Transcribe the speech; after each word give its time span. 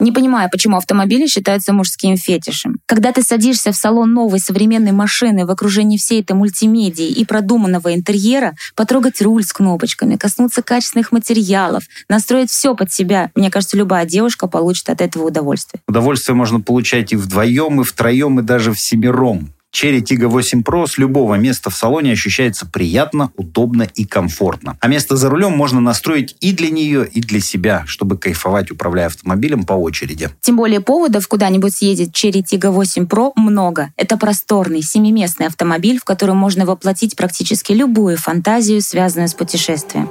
Не 0.00 0.12
понимаю, 0.12 0.48
почему 0.50 0.76
автомобили 0.76 1.26
считаются 1.26 1.72
мужским 1.72 2.16
фетишем. 2.16 2.78
Когда 2.86 3.12
ты 3.12 3.22
садишься 3.22 3.72
в 3.72 3.76
салон 3.76 4.12
новой 4.12 4.38
современной 4.38 4.92
машины 4.92 5.44
в 5.44 5.50
окружении 5.50 5.98
всей 5.98 6.20
этой 6.20 6.36
мультимедии 6.36 7.08
и 7.08 7.24
продуманного 7.24 7.94
интерьера, 7.94 8.54
потрогать 8.76 9.20
руль 9.20 9.42
с 9.42 9.52
кнопочками, 9.52 10.16
коснуться 10.16 10.62
качественных 10.62 11.10
материалов, 11.10 11.84
настроить 12.08 12.50
все 12.50 12.76
под 12.76 12.92
себя, 12.92 13.32
мне 13.34 13.50
кажется, 13.50 13.76
любая 13.76 14.06
девушка 14.06 14.46
получит 14.46 14.88
от 14.88 15.00
этого 15.00 15.24
удовольствие. 15.24 15.80
Удовольствие 15.88 16.36
можно 16.36 16.60
получать 16.60 17.12
и 17.12 17.16
вдвоем, 17.16 17.80
и 17.80 17.84
втроем, 17.84 18.38
и 18.38 18.42
даже 18.42 18.72
в 18.72 18.78
семером. 18.78 19.52
Cherry 19.74 20.00
Tiggo 20.00 20.28
8 20.28 20.62
Pro 20.62 20.86
с 20.86 20.98
любого 20.98 21.34
места 21.34 21.70
в 21.70 21.74
салоне 21.74 22.12
ощущается 22.12 22.66
приятно, 22.66 23.30
удобно 23.36 23.82
и 23.82 24.04
комфортно. 24.04 24.76
А 24.80 24.88
место 24.88 25.16
за 25.16 25.28
рулем 25.28 25.52
можно 25.52 25.80
настроить 25.80 26.36
и 26.40 26.52
для 26.52 26.70
нее, 26.70 27.06
и 27.06 27.20
для 27.20 27.40
себя, 27.40 27.84
чтобы 27.86 28.16
кайфовать, 28.16 28.70
управляя 28.70 29.06
автомобилем 29.06 29.64
по 29.64 29.74
очереди. 29.74 30.30
Тем 30.40 30.56
более 30.56 30.80
поводов 30.80 31.28
куда-нибудь 31.28 31.74
съездить 31.74 32.12
Cherry 32.12 32.42
Tiggo 32.42 32.70
8 32.70 33.04
Pro 33.04 33.32
много. 33.36 33.92
Это 33.96 34.16
просторный, 34.16 34.82
семиместный 34.82 35.46
автомобиль, 35.46 36.00
в 36.00 36.04
котором 36.04 36.38
можно 36.38 36.64
воплотить 36.64 37.14
практически 37.16 37.72
любую 37.72 38.16
фантазию, 38.16 38.80
связанную 38.80 39.28
с 39.28 39.34
путешествием. 39.34 40.08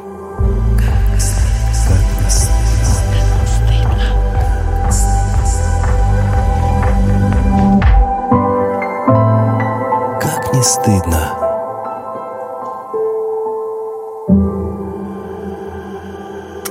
Стыдно. 10.67 11.33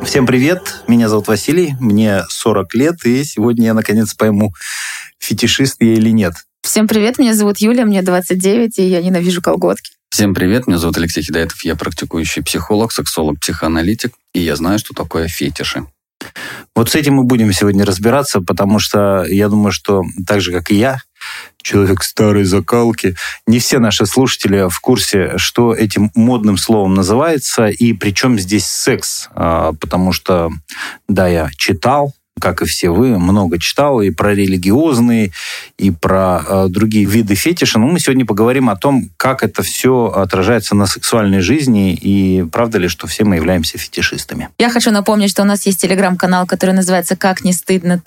Всем 0.05 0.27
привет, 0.27 0.83
меня 0.87 1.09
зовут 1.09 1.29
Василий, 1.29 1.75
мне 1.81 2.23
40 2.29 2.75
лет, 2.75 3.07
и 3.07 3.25
сегодня 3.25 3.67
я 3.67 3.75
наконец 3.75 4.13
пойму, 4.13 4.53
фетишист 5.19 5.79
я 5.81 5.95
или 5.95 6.11
нет. 6.11 6.35
Всем 6.63 6.87
привет, 6.87 7.19
меня 7.19 7.33
зовут 7.33 7.57
Юля, 7.59 7.87
мне 7.87 8.03
29, 8.03 8.79
и 8.79 8.83
я 8.83 9.01
ненавижу 9.01 9.41
колготки. 9.41 9.93
Всем 10.11 10.35
привет, 10.35 10.67
меня 10.67 10.77
зовут 10.77 10.99
Алексей 10.99 11.23
Хидаетов, 11.23 11.65
я 11.65 11.75
практикующий 11.75 12.43
психолог, 12.43 12.93
сексолог, 12.93 13.41
психоаналитик, 13.41 14.13
и 14.35 14.41
я 14.41 14.57
знаю, 14.57 14.79
что 14.79 14.93
такое 14.93 15.27
фетиши. 15.27 15.87
Вот 16.75 16.91
с 16.91 16.95
этим 16.95 17.15
мы 17.15 17.25
будем 17.25 17.51
сегодня 17.55 17.87
разбираться, 17.87 18.43
потому 18.43 18.79
что 18.79 19.25
я 19.25 19.49
думаю, 19.49 19.73
что 19.73 20.03
так 20.27 20.43
же, 20.43 20.53
как 20.53 20.71
и 20.71 20.75
я, 20.75 20.99
человек 21.67 22.03
старой 22.03 22.45
закалки. 22.45 23.17
Не 23.47 23.59
все 23.59 23.79
наши 23.79 24.07
слушатели 24.07 24.69
в 24.69 24.81
курсе, 24.81 25.33
что 25.37 25.75
этим 25.75 26.11
модным 26.15 26.57
словом 26.57 26.95
называется 26.95 27.67
и 27.67 27.93
причем 27.93 28.39
здесь 28.39 28.67
секс. 28.67 29.29
А, 29.35 29.73
потому 29.73 30.13
что, 30.13 30.51
да, 31.09 31.27
я 31.27 31.51
читал, 31.57 32.15
как 32.41 32.63
и 32.63 32.67
все 32.67 32.91
вы, 32.91 33.19
много 33.19 33.59
читал 33.59 34.03
и 34.03 34.11
про 34.11 34.35
религиозные, 34.35 35.33
и 35.79 35.91
про 35.91 36.43
э, 36.47 36.67
другие 36.69 37.07
виды 37.07 37.35
фетиша. 37.35 37.79
Но 37.79 37.87
мы 37.87 37.99
сегодня 37.99 38.27
поговорим 38.27 38.69
о 38.69 38.77
том, 38.77 39.11
как 39.17 39.43
это 39.43 39.63
все 39.63 40.07
отражается 40.15 40.75
на 40.75 40.87
сексуальной 40.87 41.41
жизни, 41.41 41.95
и 41.95 42.45
правда 42.53 42.79
ли, 42.79 42.89
что 42.89 43.07
все 43.07 43.25
мы 43.25 43.37
являемся 43.37 43.79
фетишистами. 43.79 44.51
Я 44.59 44.71
хочу 44.71 44.91
напомнить, 44.91 45.31
что 45.31 45.43
у 45.43 45.47
нас 45.47 45.65
есть 45.67 45.81
телеграм-канал, 45.81 46.47
который 46.47 46.75
называется 46.75 47.17
«Как 47.17 47.43
не 47.43 47.53
стыдно. 47.53 48.01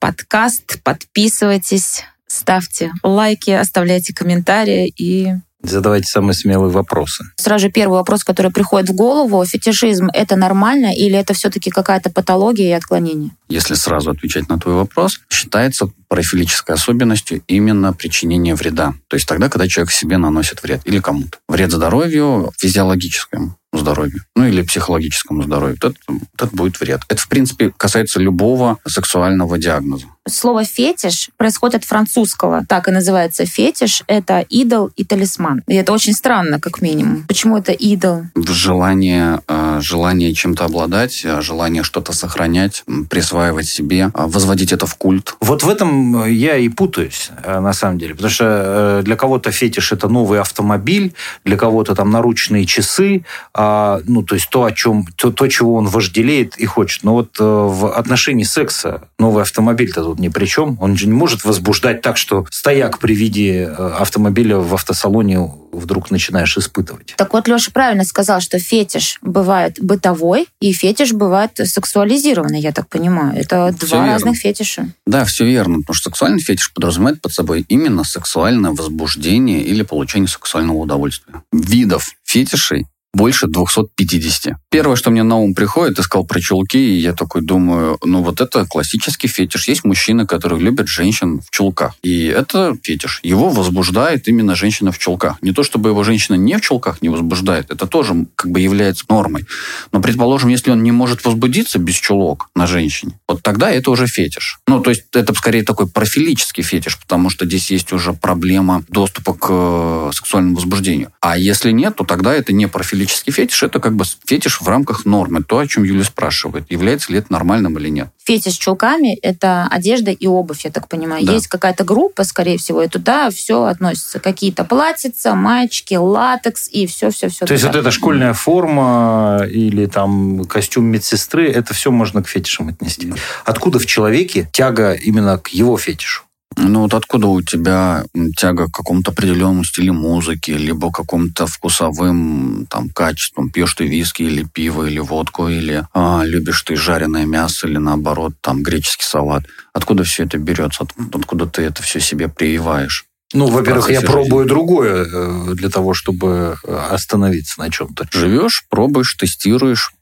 подкаст». 0.00 0.82
Подписывайтесь, 0.82 2.02
ставьте 2.26 2.92
лайки, 3.02 3.50
оставляйте 3.50 4.14
комментарии 4.14 4.92
и 4.96 5.34
Задавайте 5.62 6.06
самые 6.06 6.34
смелые 6.34 6.70
вопросы. 6.70 7.24
Сразу 7.36 7.66
же 7.66 7.72
первый 7.72 7.94
вопрос, 7.94 8.22
который 8.22 8.52
приходит 8.52 8.90
в 8.90 8.94
голову. 8.94 9.44
Фетишизм— 9.44 10.08
это 10.12 10.36
нормально 10.36 10.94
или 10.94 11.18
это 11.18 11.34
все-таки 11.34 11.70
какая-то 11.70 12.10
патология 12.10 12.68
и 12.68 12.72
отклонение? 12.72 13.30
Если 13.48 13.74
сразу 13.74 14.10
отвечать 14.10 14.48
на 14.48 14.58
твой 14.58 14.74
вопрос, 14.74 15.20
считается 15.28 15.88
профилической 16.08 16.74
особенностью 16.74 17.42
именно 17.46 17.92
причинение 17.92 18.54
вреда. 18.54 18.94
То 19.08 19.16
есть 19.16 19.28
тогда, 19.28 19.48
когда 19.48 19.68
человек 19.68 19.92
себе 19.92 20.16
наносит 20.18 20.62
вред 20.62 20.82
или 20.84 21.00
кому-то. 21.00 21.38
Вред 21.48 21.72
здоровью 21.72 22.52
физиологическому 22.58 23.56
здоровью, 23.72 24.22
ну 24.34 24.44
или 24.44 24.62
психологическому 24.62 25.42
здоровью, 25.42 25.76
это, 25.76 25.94
это 26.34 26.48
будет 26.56 26.80
вред. 26.80 27.02
Это, 27.08 27.20
в 27.20 27.28
принципе, 27.28 27.72
касается 27.76 28.20
любого 28.20 28.78
сексуального 28.86 29.58
диагноза. 29.58 30.06
Слово 30.28 30.64
«фетиш» 30.64 31.30
происходит 31.36 31.76
от 31.76 31.84
французского. 31.84 32.64
Так 32.68 32.88
и 32.88 32.90
называется 32.90 33.46
фетиш. 33.46 34.02
Это 34.08 34.40
идол 34.40 34.90
и 34.96 35.04
талисман. 35.04 35.62
И 35.68 35.74
это 35.74 35.92
очень 35.92 36.14
странно, 36.14 36.58
как 36.58 36.82
минимум. 36.82 37.24
Почему 37.28 37.58
это 37.58 37.70
идол? 37.70 38.24
Желание, 38.34 39.40
э, 39.46 39.78
желание 39.80 40.34
чем-то 40.34 40.64
обладать, 40.64 41.22
э, 41.24 41.40
желание 41.42 41.84
что-то 41.84 42.12
сохранять, 42.12 42.82
присваивать 43.08 43.68
себе, 43.68 44.10
э, 44.12 44.26
возводить 44.26 44.72
это 44.72 44.86
в 44.86 44.96
культ. 44.96 45.36
Вот 45.40 45.62
в 45.62 45.68
этом 45.68 45.95
я 46.26 46.56
и 46.56 46.68
путаюсь, 46.68 47.30
на 47.44 47.72
самом 47.72 47.98
деле. 47.98 48.14
Потому 48.14 48.30
что 48.30 49.02
для 49.04 49.16
кого-то 49.16 49.50
фетиш– 49.50 49.92
это 49.92 50.08
новый 50.08 50.40
автомобиль, 50.40 51.14
для 51.44 51.56
кого-то 51.56 51.94
там 51.94 52.10
наручные 52.10 52.66
часы, 52.66 53.24
а, 53.54 54.00
ну, 54.04 54.22
то 54.22 54.34
есть 54.34 54.50
то, 54.50 54.64
о 54.64 54.72
чем, 54.72 55.06
то, 55.16 55.30
то, 55.30 55.46
чего 55.48 55.74
он 55.74 55.86
вожделеет 55.86 56.56
и 56.56 56.66
хочет. 56.66 57.04
Но 57.04 57.14
вот 57.14 57.36
в 57.38 57.92
отношении 57.92 58.44
секса 58.44 59.08
новый 59.18 59.42
автомобиль-то 59.42 60.02
тут 60.02 60.18
ни 60.18 60.28
при 60.28 60.46
чем. 60.46 60.76
Он 60.80 60.96
же 60.96 61.06
не 61.06 61.12
может 61.12 61.44
возбуждать 61.44 62.02
так, 62.02 62.16
что 62.16 62.46
стояк 62.50 62.98
при 62.98 63.14
виде 63.14 63.64
э, 63.64 63.92
автомобиля 63.98 64.58
в 64.58 64.74
автосалоне 64.74 65.50
вдруг 65.78 66.10
начинаешь 66.10 66.56
испытывать. 66.56 67.14
Так 67.16 67.32
вот, 67.32 67.48
Леша 67.48 67.70
правильно 67.72 68.04
сказал, 68.04 68.40
что 68.40 68.58
фетиш 68.58 69.18
бывает 69.22 69.78
бытовой, 69.80 70.48
и 70.60 70.72
фетиш 70.72 71.12
бывает 71.12 71.52
сексуализированный, 71.62 72.60
я 72.60 72.72
так 72.72 72.88
понимаю. 72.88 73.38
Это 73.38 73.74
все 73.76 73.86
два 73.86 73.98
верно. 73.98 74.12
разных 74.12 74.36
фетиша. 74.38 74.88
Да, 75.06 75.24
все 75.24 75.44
верно. 75.44 75.80
Потому 75.80 75.94
что 75.94 76.10
сексуальный 76.10 76.40
фетиш 76.40 76.72
подразумевает 76.72 77.20
под 77.20 77.32
собой 77.32 77.64
именно 77.68 78.04
сексуальное 78.04 78.72
возбуждение 78.72 79.62
или 79.62 79.82
получение 79.82 80.28
сексуального 80.28 80.78
удовольствия. 80.78 81.42
Видов 81.52 82.12
фетишей 82.24 82.86
больше 83.16 83.46
250. 83.46 84.54
Первое, 84.70 84.96
что 84.96 85.10
мне 85.10 85.22
на 85.22 85.36
ум 85.36 85.54
приходит, 85.54 85.96
ты 85.96 86.02
сказал 86.02 86.26
про 86.26 86.38
чулки, 86.38 86.76
и 86.76 86.98
я 86.98 87.14
такой 87.14 87.42
думаю, 87.42 87.98
ну 88.04 88.22
вот 88.22 88.40
это 88.42 88.66
классический 88.66 89.26
фетиш. 89.26 89.68
Есть 89.68 89.84
мужчины, 89.84 90.26
которые 90.26 90.60
любят 90.60 90.86
женщин 90.86 91.40
в 91.40 91.50
чулках. 91.50 91.94
И 92.02 92.26
это 92.26 92.76
фетиш. 92.82 93.20
Его 93.22 93.48
возбуждает 93.48 94.28
именно 94.28 94.54
женщина 94.54 94.92
в 94.92 94.98
чулках. 94.98 95.38
Не 95.40 95.52
то, 95.52 95.62
чтобы 95.62 95.88
его 95.88 96.04
женщина 96.04 96.36
не 96.36 96.56
в 96.58 96.60
чулках 96.60 97.00
не 97.00 97.08
возбуждает, 97.08 97.70
это 97.70 97.86
тоже 97.86 98.26
как 98.36 98.50
бы 98.50 98.60
является 98.60 99.06
нормой. 99.08 99.46
Но, 99.92 100.02
предположим, 100.02 100.50
если 100.50 100.70
он 100.70 100.82
не 100.82 100.92
может 100.92 101.24
возбудиться 101.24 101.78
без 101.78 101.94
чулок 101.94 102.50
на 102.54 102.66
женщине, 102.66 103.18
вот 103.26 103.42
тогда 103.42 103.70
это 103.70 103.90
уже 103.90 104.06
фетиш. 104.06 104.58
Ну, 104.66 104.80
то 104.80 104.90
есть 104.90 105.04
это 105.14 105.32
скорее 105.32 105.62
такой 105.62 105.88
профилический 105.88 106.62
фетиш, 106.62 106.98
потому 106.98 107.30
что 107.30 107.46
здесь 107.46 107.70
есть 107.70 107.92
уже 107.94 108.12
проблема 108.12 108.84
доступа 108.88 109.32
к 109.32 109.46
э, 109.48 110.10
сексуальному 110.12 110.56
возбуждению. 110.56 111.12
А 111.20 111.38
если 111.38 111.70
нет, 111.72 111.96
то 111.96 112.04
тогда 112.04 112.34
это 112.34 112.52
не 112.52 112.68
профилический 112.68 113.05
физический 113.06 113.30
фетиш– 113.32 113.62
это 113.64 113.80
как 113.80 113.94
бы 113.94 114.04
фетиш 114.26 114.60
в 114.60 114.68
рамках 114.68 115.04
нормы. 115.04 115.42
То, 115.42 115.58
о 115.58 115.66
чем 115.66 115.84
Юля 115.84 116.04
спрашивает. 116.04 116.70
Является 116.70 117.12
ли 117.12 117.18
это 117.18 117.32
нормальным 117.32 117.78
или 117.78 117.88
нет? 117.88 118.08
Фетиш 118.24 118.54
с 118.54 118.58
чулками– 118.58 119.14
это 119.22 119.66
одежда 119.70 120.10
и 120.10 120.26
обувь, 120.26 120.64
я 120.64 120.70
так 120.70 120.88
понимаю. 120.88 121.24
Да. 121.24 121.32
Есть 121.32 121.46
какая-то 121.46 121.84
группа, 121.84 122.24
скорее 122.24 122.58
всего, 122.58 122.82
и 122.82 122.88
туда 122.88 123.30
все 123.30 123.64
относится. 123.64 124.18
Какие-то 124.18 124.64
платьица, 124.64 125.34
маечки, 125.34 125.94
латекс 125.94 126.68
и 126.68 126.86
все-все-все. 126.86 127.46
То 127.46 127.52
есть 127.52 127.64
вот 127.64 127.76
эта 127.76 127.90
школьная 127.90 128.32
форма 128.32 129.46
или 129.48 129.86
там 129.86 130.44
костюм 130.44 130.86
медсестры– 130.86 131.50
это 131.52 131.74
все 131.74 131.90
можно 131.90 132.22
к 132.22 132.28
фетишам 132.28 132.68
отнести. 132.68 133.12
Откуда 133.44 133.78
в 133.78 133.86
человеке 133.86 134.48
тяга 134.52 134.92
именно 134.92 135.38
к 135.38 135.48
его 135.48 135.76
фетишу? 135.78 136.25
Ну 136.58 136.80
вот 136.80 136.94
откуда 136.94 137.26
у 137.26 137.42
тебя 137.42 138.04
тяга 138.36 138.66
к 138.66 138.72
какому-то 138.72 139.10
определенному 139.10 139.62
стилю 139.62 139.92
музыки, 139.92 140.52
либо 140.52 140.90
какому-то 140.90 141.46
вкусовым 141.46 142.66
там 142.70 142.88
качествам? 142.88 143.50
Пьешь 143.50 143.74
ты 143.74 143.86
виски 143.86 144.22
или 144.22 144.42
пиво, 144.42 144.84
или 144.84 144.98
водку, 144.98 145.48
или 145.48 145.86
а, 145.92 146.22
любишь 146.24 146.62
ты 146.62 146.76
жареное 146.76 147.26
мясо, 147.26 147.66
или 147.68 147.76
наоборот 147.76 148.32
там 148.40 148.62
греческий 148.62 149.04
салат? 149.04 149.44
Откуда 149.74 150.04
все 150.04 150.24
это 150.24 150.38
берется? 150.38 150.86
Откуда 151.12 151.46
ты 151.46 151.62
это 151.62 151.82
все 151.82 152.00
себе 152.00 152.28
прививаешь? 152.28 153.06
Ну, 153.32 153.46
во-первых, 153.48 153.90
я 153.90 154.02
пробую 154.02 154.44
жизни. 154.44 154.48
другое 154.48 155.04
э, 155.04 155.54
для 155.54 155.68
того, 155.68 155.94
чтобы 155.94 156.56
э, 156.62 156.76
остановиться 156.90 157.58
на 157.58 157.70
чем-то. 157.70 158.06
Живешь, 158.12 158.64
пробуешь, 158.68 159.14
тестируешь, 159.14 159.92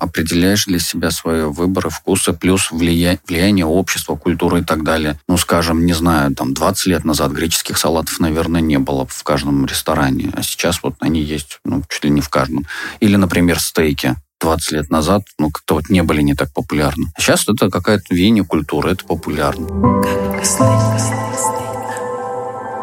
определяешь 0.00 0.64
для 0.64 0.78
себя 0.78 1.10
свои 1.10 1.42
выборы, 1.42 1.90
вкусы, 1.90 2.32
плюс 2.32 2.70
влияние, 2.70 3.20
влияние 3.28 3.66
общества, 3.66 4.16
культуры 4.16 4.60
и 4.60 4.64
так 4.64 4.82
далее. 4.82 5.20
Ну, 5.28 5.36
скажем, 5.36 5.84
не 5.84 5.92
знаю, 5.92 6.34
там 6.34 6.54
20 6.54 6.86
лет 6.86 7.04
назад 7.04 7.32
греческих 7.32 7.76
салатов, 7.76 8.18
наверное, 8.18 8.62
не 8.62 8.78
было 8.78 9.06
в 9.06 9.22
каждом 9.24 9.66
ресторане, 9.66 10.30
а 10.34 10.42
сейчас 10.42 10.82
вот 10.82 10.94
они 11.00 11.20
есть, 11.20 11.60
ну, 11.64 11.82
чуть 11.86 12.04
ли 12.04 12.10
не 12.10 12.22
в 12.22 12.30
каждом. 12.30 12.66
Или, 13.00 13.16
например, 13.16 13.60
стейки. 13.60 14.16
20 14.40 14.72
лет 14.72 14.90
назад, 14.90 15.24
ну, 15.38 15.50
как-то 15.50 15.74
вот 15.74 15.90
не 15.90 16.02
были 16.02 16.22
не 16.22 16.34
так 16.34 16.50
популярны. 16.54 17.12
Сейчас 17.18 17.46
это 17.46 17.68
какая-то 17.68 18.14
веяние 18.14 18.42
культуры, 18.42 18.92
это 18.92 19.04
популярно. 19.04 19.68
Как 20.02 21.69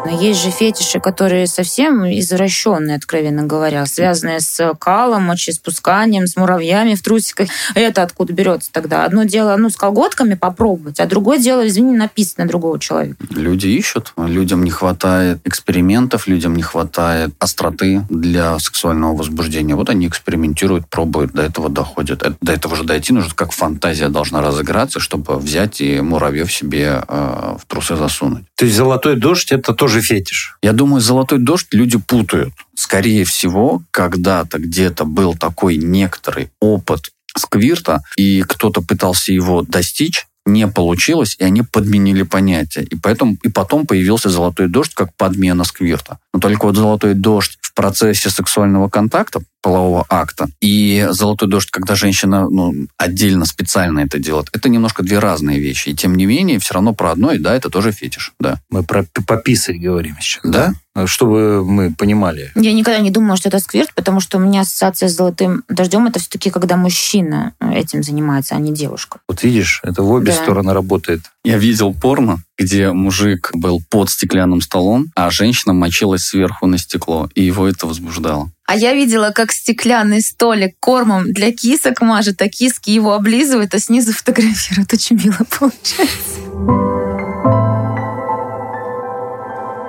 Но 0.04 0.10
есть 0.10 0.42
же 0.42 0.50
фетиши, 0.50 1.00
которые 1.00 1.46
совсем 1.46 2.04
извращенные, 2.04 2.96
откровенно 2.96 3.42
говоря, 3.44 3.84
связанные 3.86 4.40
с 4.40 4.74
калом, 4.78 5.24
мочеиспусканием, 5.24 6.26
с 6.26 6.36
муравьями 6.36 6.94
в 6.94 7.02
трусиках. 7.02 7.48
Это 7.74 8.02
откуда 8.02 8.32
берется 8.32 8.70
тогда? 8.72 9.04
Одно 9.04 9.24
дело, 9.24 9.56
ну, 9.56 9.70
с 9.70 9.76
колготками 9.76 10.34
попробовать, 10.34 11.00
а 11.00 11.06
другое 11.06 11.38
дело, 11.38 11.66
извини, 11.66 11.96
написано 11.96 12.44
на 12.44 12.48
другого 12.48 12.78
человека. 12.78 13.16
Люди 13.30 13.66
ищут. 13.68 14.12
Людям 14.16 14.62
не 14.64 14.70
хватает 14.70 15.40
экспериментов, 15.44 16.26
людям 16.26 16.54
не 16.54 16.62
хватает 16.62 17.34
остроты 17.38 18.02
для 18.08 18.58
сексуального 18.58 19.16
возбуждения. 19.16 19.74
Вот 19.74 19.90
они 19.90 20.06
экспериментируют, 20.06 20.88
пробуют, 20.88 21.32
до 21.32 21.42
этого 21.42 21.68
доходят. 21.68 22.22
До 22.40 22.52
этого 22.52 22.76
же 22.76 22.84
дойти 22.84 23.12
нужно, 23.12 23.34
как 23.34 23.52
фантазия 23.52 24.08
должна 24.08 24.40
разыграться, 24.40 25.00
чтобы 25.00 25.36
взять 25.36 25.80
и 25.80 26.00
муравьев 26.00 26.52
себе 26.52 27.02
э, 27.06 27.56
в 27.58 27.66
трусы 27.66 27.96
засунуть. 27.96 28.44
То 28.56 28.64
есть 28.64 28.76
золотой 28.76 29.16
дождь 29.16 29.52
это 29.52 29.74
тоже 29.88 30.02
фетиш? 30.02 30.58
Я 30.62 30.72
думаю, 30.72 31.00
золотой 31.00 31.38
дождь 31.38 31.68
люди 31.72 31.96
путают. 31.96 32.52
Скорее 32.74 33.24
всего, 33.24 33.82
когда-то 33.90 34.58
где-то 34.58 35.06
был 35.06 35.34
такой 35.34 35.78
некоторый 35.78 36.50
опыт 36.60 37.10
сквирта, 37.34 38.02
и 38.18 38.42
кто-то 38.46 38.82
пытался 38.82 39.32
его 39.32 39.62
достичь, 39.62 40.26
не 40.44 40.68
получилось, 40.68 41.36
и 41.38 41.44
они 41.44 41.62
подменили 41.62 42.22
понятие. 42.22 42.84
И, 42.84 42.96
поэтому, 42.96 43.38
и 43.42 43.48
потом 43.48 43.86
появился 43.86 44.28
золотой 44.28 44.68
дождь 44.68 44.92
как 44.94 45.14
подмена 45.16 45.64
сквирта. 45.64 46.18
Но 46.34 46.40
только 46.40 46.66
вот 46.66 46.76
золотой 46.76 47.14
дождь 47.14 47.56
в 47.62 47.72
процессе 47.72 48.28
сексуального 48.28 48.90
контакта, 48.90 49.40
полового 49.62 50.04
акта, 50.08 50.48
и 50.60 51.06
золотой 51.10 51.48
дождь, 51.48 51.70
когда 51.70 51.94
женщина 51.94 52.48
ну, 52.48 52.86
отдельно, 52.96 53.44
специально 53.44 54.00
это 54.00 54.18
делает, 54.18 54.48
это 54.52 54.68
немножко 54.68 55.02
две 55.02 55.18
разные 55.18 55.58
вещи. 55.58 55.90
И 55.90 55.94
тем 55.94 56.14
не 56.14 56.26
менее, 56.26 56.58
все 56.58 56.74
равно 56.74 56.94
про 56.94 57.12
одно, 57.12 57.32
и 57.32 57.38
да, 57.38 57.54
это 57.54 57.70
тоже 57.70 57.92
фетиш. 57.92 58.32
Да. 58.38 58.60
Мы 58.70 58.82
про 58.82 59.04
пописать 59.26 59.80
говорим 59.80 60.16
сейчас. 60.20 60.42
Да? 60.44 60.74
да? 60.94 61.06
Чтобы 61.06 61.64
мы 61.64 61.92
понимали. 61.92 62.50
Я 62.54 62.72
никогда 62.72 63.00
не 63.00 63.10
думала, 63.10 63.36
что 63.36 63.48
это 63.48 63.60
сквирт, 63.60 63.92
потому 63.94 64.20
что 64.20 64.38
у 64.38 64.40
меня 64.40 64.62
ассоциация 64.62 65.08
с 65.08 65.14
золотым 65.14 65.64
дождем 65.68 66.06
это 66.06 66.18
все-таки 66.18 66.50
когда 66.50 66.76
мужчина 66.76 67.54
этим 67.60 68.02
занимается, 68.02 68.54
а 68.54 68.58
не 68.58 68.72
девушка. 68.72 69.20
Вот 69.28 69.42
видишь, 69.42 69.80
это 69.84 70.02
в 70.02 70.10
обе 70.10 70.32
да. 70.32 70.42
стороны 70.42 70.72
работает. 70.72 71.20
Я 71.44 71.58
видел 71.58 71.94
порно, 71.94 72.42
где 72.58 72.92
мужик 72.92 73.50
был 73.54 73.80
под 73.88 74.10
стеклянным 74.10 74.60
столом, 74.60 75.06
а 75.14 75.30
женщина 75.30 75.72
мочилась 75.72 76.22
сверху 76.22 76.66
на 76.66 76.78
стекло, 76.78 77.28
и 77.34 77.42
его 77.42 77.68
это 77.68 77.86
возбуждало. 77.86 78.50
А 78.68 78.76
я 78.76 78.92
видела, 78.92 79.30
как 79.30 79.50
стеклянный 79.50 80.20
столик 80.20 80.74
кормом 80.78 81.32
для 81.32 81.52
кисок 81.52 82.02
мажет, 82.02 82.42
а 82.42 82.50
киски 82.50 82.90
его 82.90 83.14
облизывают, 83.14 83.74
а 83.74 83.78
снизу 83.78 84.12
фотографируют. 84.12 84.92
Очень 84.92 85.16
мило 85.16 85.38
получается. 85.58 86.38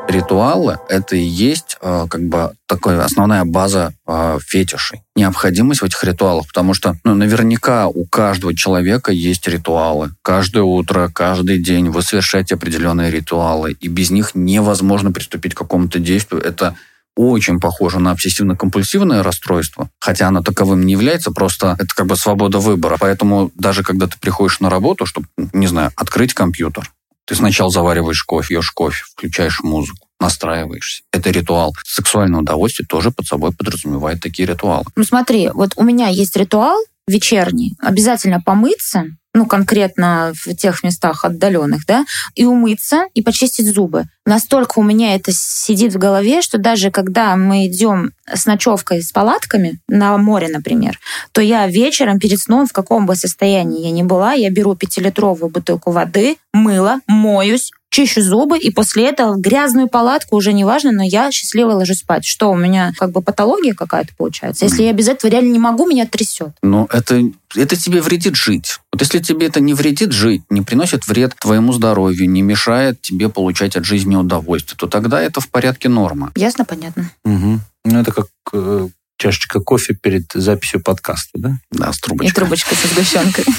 Ритуалы— 0.08 0.80
это 0.90 1.18
и 1.18 1.22
есть 1.22 1.76
э, 1.82 2.08
как 2.10 2.22
бы 2.30 2.54
такая 2.68 3.02
основная 3.02 3.44
база 3.44 3.94
э, 4.08 4.40
фетишей. 4.42 5.02
Необходимость 5.14 5.82
в 5.82 5.86
этих 5.86 6.02
ритуалах, 6.06 6.48
потому 6.48 6.74
что 6.74 6.96
ну, 7.04 7.16
наверняка 7.16 7.90
у 7.90 8.06
каждого 8.06 8.56
человека 8.56 9.12
есть 9.12 9.46
ритуалы. 9.50 10.12
Каждое 10.22 10.64
утро, 10.64 11.12
каждый 11.14 11.62
день 11.62 11.90
вы 11.90 12.02
совершаете 12.02 12.56
определенные 12.56 13.12
ритуалы, 13.12 13.74
и 13.74 13.90
без 13.90 14.10
них 14.10 14.36
невозможно 14.36 15.12
приступить 15.12 15.54
к 15.54 15.58
какому-то 15.58 16.00
действию. 16.00 16.42
Это 16.42 16.78
очень 17.16 17.60
похоже 17.60 18.00
на 18.00 18.14
обсессивно-компульсивное 18.14 19.24
расстройство, 19.24 19.90
хотя 20.00 20.28
оно 20.28 20.42
таковым 20.42 20.86
не 20.86 20.94
является, 20.94 21.32
просто 21.32 21.76
это 21.78 21.94
как 21.94 22.08
бы 22.08 22.16
свобода 22.16 22.60
выбора. 22.60 22.98
Поэтому 23.00 23.52
даже 23.56 23.84
когда 23.84 24.08
ты 24.08 24.18
приходишь 24.20 24.60
на 24.60 24.70
работу, 24.70 25.06
чтобы, 25.06 25.28
не 25.54 25.68
знаю, 25.68 25.92
открыть 25.96 26.34
компьютер, 26.34 26.92
ты 27.26 27.36
сначала 27.36 27.70
завариваешь 27.70 28.24
кофе, 28.24 28.56
ешь 28.56 28.72
кофе, 28.72 29.04
включаешь 29.12 29.62
музыку, 29.62 30.08
настраиваешься. 30.20 31.04
Это 31.12 31.30
ритуал. 31.30 31.76
Сексуальное 31.86 32.40
удовольствие 32.40 32.88
тоже 32.88 33.12
под 33.12 33.28
собой 33.28 33.52
подразумевает 33.52 34.22
такие 34.22 34.48
ритуалы. 34.48 34.86
Ну 34.96 35.04
смотри, 35.04 35.50
вот 35.54 35.74
у 35.76 35.84
меня 35.84 36.08
есть 36.08 36.36
ритуал 36.36 36.78
вечерний. 37.08 37.76
Обязательно 37.80 38.42
помыться, 38.42 39.06
ну, 39.34 39.46
конкретно 39.46 40.34
в 40.34 40.56
тех 40.56 40.84
местах 40.84 41.24
отдаленных, 41.24 41.86
да, 41.86 42.06
и 42.36 42.46
умыться, 42.46 43.06
и 43.14 43.22
почистить 43.22 43.68
зубы. 43.68 44.06
Настолько 44.26 44.80
у 44.80 44.84
меня 44.84 45.16
это 45.16 45.32
сидит 45.34 45.94
в 45.94 45.98
голове, 45.98 46.42
что 46.42 46.58
даже 46.58 46.92
когда 46.92 47.36
мы 47.36 47.68
идем 47.68 48.12
с 48.32 48.46
ночевкой 48.46 49.02
с 49.02 49.12
палатками 49.12 49.80
на 49.88 50.18
море, 50.18 50.48
например, 50.50 51.00
то 51.32 51.42
я 51.42 51.68
вечером 51.68 52.20
перед 52.20 52.40
сном, 52.40 52.68
в 52.68 52.74
каком 52.74 53.06
бы 53.06 53.16
состоянии 53.16 53.86
я 53.86 53.92
ни 53.92 54.04
была, 54.04 54.34
я 54.34 54.50
беру 54.50 54.76
пятилитровую 54.76 55.52
бутылку 55.52 55.92
воды, 55.92 56.38
мыло, 56.54 57.00
моюсь, 57.08 57.72
чищу 57.90 58.22
зубы, 58.22 58.58
и 58.58 58.72
после 58.72 59.08
этого 59.10 59.34
в 59.34 59.42
грязную 59.42 59.88
палатку 59.88 60.36
уже 60.36 60.54
не 60.54 60.64
важно, 60.64 60.92
но 60.92 61.04
я 61.04 61.32
счастливо 61.32 61.72
ложусь 61.72 62.00
спать. 62.00 62.26
Что, 62.26 62.52
у 62.52 62.56
меня 62.56 62.94
как 62.98 63.12
бы 63.12 63.22
патология 63.22 63.74
какая-то 63.74 64.14
получается? 64.16 64.66
Если 64.66 64.84
я 64.84 64.94
без 64.94 65.08
этого 65.08 65.32
реально 65.32 65.52
не 65.52 65.60
могу, 65.60 65.88
меня 65.88 66.06
трясет. 66.06 66.52
Ну, 66.62 66.88
это, 66.92 67.22
это 67.56 67.76
тебе 67.76 68.02
вредит 68.02 68.36
жить. 68.36 68.80
Вот 68.92 69.02
если 69.02 69.20
тебе 69.20 69.48
это 69.48 69.60
не 69.60 69.74
вредит 69.74 70.12
жить, 70.12 70.44
не 70.50 70.62
приносит 70.62 71.08
вред 71.08 71.36
твоему 71.40 71.74
здоровью, 71.74 72.30
не 72.30 72.42
мешает 72.42 73.02
тебе 73.02 73.30
получать 73.30 73.76
от 73.76 73.86
жизни 73.86 74.16
удовольствие, 74.16 74.78
то 74.78 74.88
тогда 74.88 75.22
это 75.22 75.42
в 75.42 75.50
порядке 75.50 75.90
нормы. 75.90 76.32
Ясно, 76.36 76.66
понятно. 76.66 77.10
Угу. 77.26 77.60
Ну, 77.86 78.00
это 78.00 78.12
как 78.12 78.28
э, 78.54 78.90
чашечка 79.18 79.60
кофе 79.60 79.94
перед 79.94 80.32
записью 80.34 80.82
подкаста, 80.82 81.32
да? 81.36 81.60
Да, 81.72 81.94
с 81.94 82.00
трубочкой. 82.00 82.32
И 82.32 82.34
трубочка 82.34 82.76
со 82.76 82.88
сгущенкой. 82.88 83.46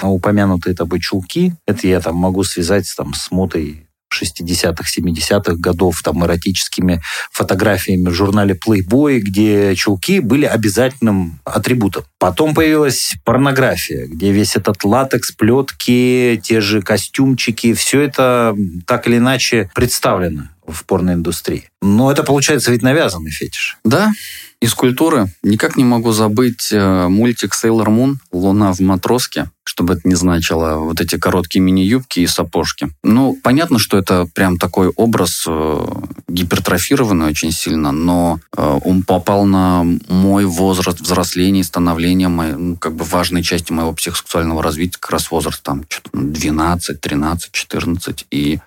А 0.00 0.10
упомянутые 0.10 0.74
тобой 0.74 1.00
чулки, 1.00 1.54
это 1.66 1.86
я 1.86 1.98
там 1.98 2.16
могу 2.16 2.44
связать 2.44 2.92
там, 2.94 3.14
с 3.14 3.30
модой 3.30 3.86
60-х, 4.22 4.84
70-х 4.84 5.54
годов, 5.56 6.02
там, 6.02 6.24
эротическими 6.24 7.02
фотографиями 7.30 8.08
в 8.08 8.14
журнале 8.14 8.54
Playboy, 8.54 9.18
где 9.18 9.74
чулки 9.74 10.20
были 10.20 10.44
обязательным 10.44 11.40
атрибутом. 11.44 12.04
Потом 12.18 12.54
появилась 12.54 13.14
порнография, 13.24 14.06
где 14.06 14.32
весь 14.32 14.56
этот 14.56 14.84
латекс, 14.84 15.32
плетки, 15.32 16.40
те 16.42 16.60
же 16.60 16.82
костюмчики, 16.82 17.74
все 17.74 18.02
это 18.02 18.56
так 18.86 19.06
или 19.06 19.18
иначе 19.18 19.70
представлено 19.74 20.48
в 20.66 20.84
порноиндустрии. 20.84 21.68
Но 21.82 22.10
это 22.10 22.22
получается 22.22 22.70
ведь 22.70 22.82
навязанный 22.82 23.30
фетиш. 23.30 23.78
Да, 23.84 24.12
из 24.60 24.72
культуры 24.72 25.26
никак 25.42 25.76
не 25.76 25.84
могу 25.84 26.12
забыть 26.12 26.72
э, 26.72 27.08
мультик 27.08 27.52
Sailor 27.52 27.88
Moon 27.88 28.14
«Луна 28.32 28.72
в 28.72 28.80
матроске», 28.80 29.50
чтобы 29.74 29.94
это 29.94 30.02
не 30.04 30.14
значило 30.14 30.76
вот 30.76 31.00
эти 31.00 31.18
короткие 31.18 31.60
мини-юбки 31.60 32.20
и 32.20 32.28
сапожки. 32.28 32.90
Ну, 33.02 33.36
понятно, 33.42 33.80
что 33.80 33.98
это 33.98 34.28
прям 34.32 34.56
такой 34.56 34.88
образ 34.90 35.44
э, 35.48 35.86
гипертрофированный 36.28 37.26
очень 37.26 37.50
сильно, 37.50 37.90
но 37.90 38.38
э, 38.56 38.78
он 38.84 39.02
попал 39.02 39.46
на 39.46 39.84
мой 40.08 40.44
возраст 40.44 41.00
взросления 41.00 41.60
и 41.60 41.64
становления, 41.64 42.28
моей, 42.28 42.52
ну, 42.52 42.76
как 42.76 42.94
бы 42.94 43.04
важной 43.04 43.42
части 43.42 43.72
моего 43.72 43.92
психосексуального 43.92 44.62
развития, 44.62 44.98
как 45.00 45.10
раз 45.10 45.32
возраст 45.32 45.60
там 45.60 45.82
12, 46.12 47.00
13, 47.00 47.50
14, 47.50 48.26
и 48.30 48.60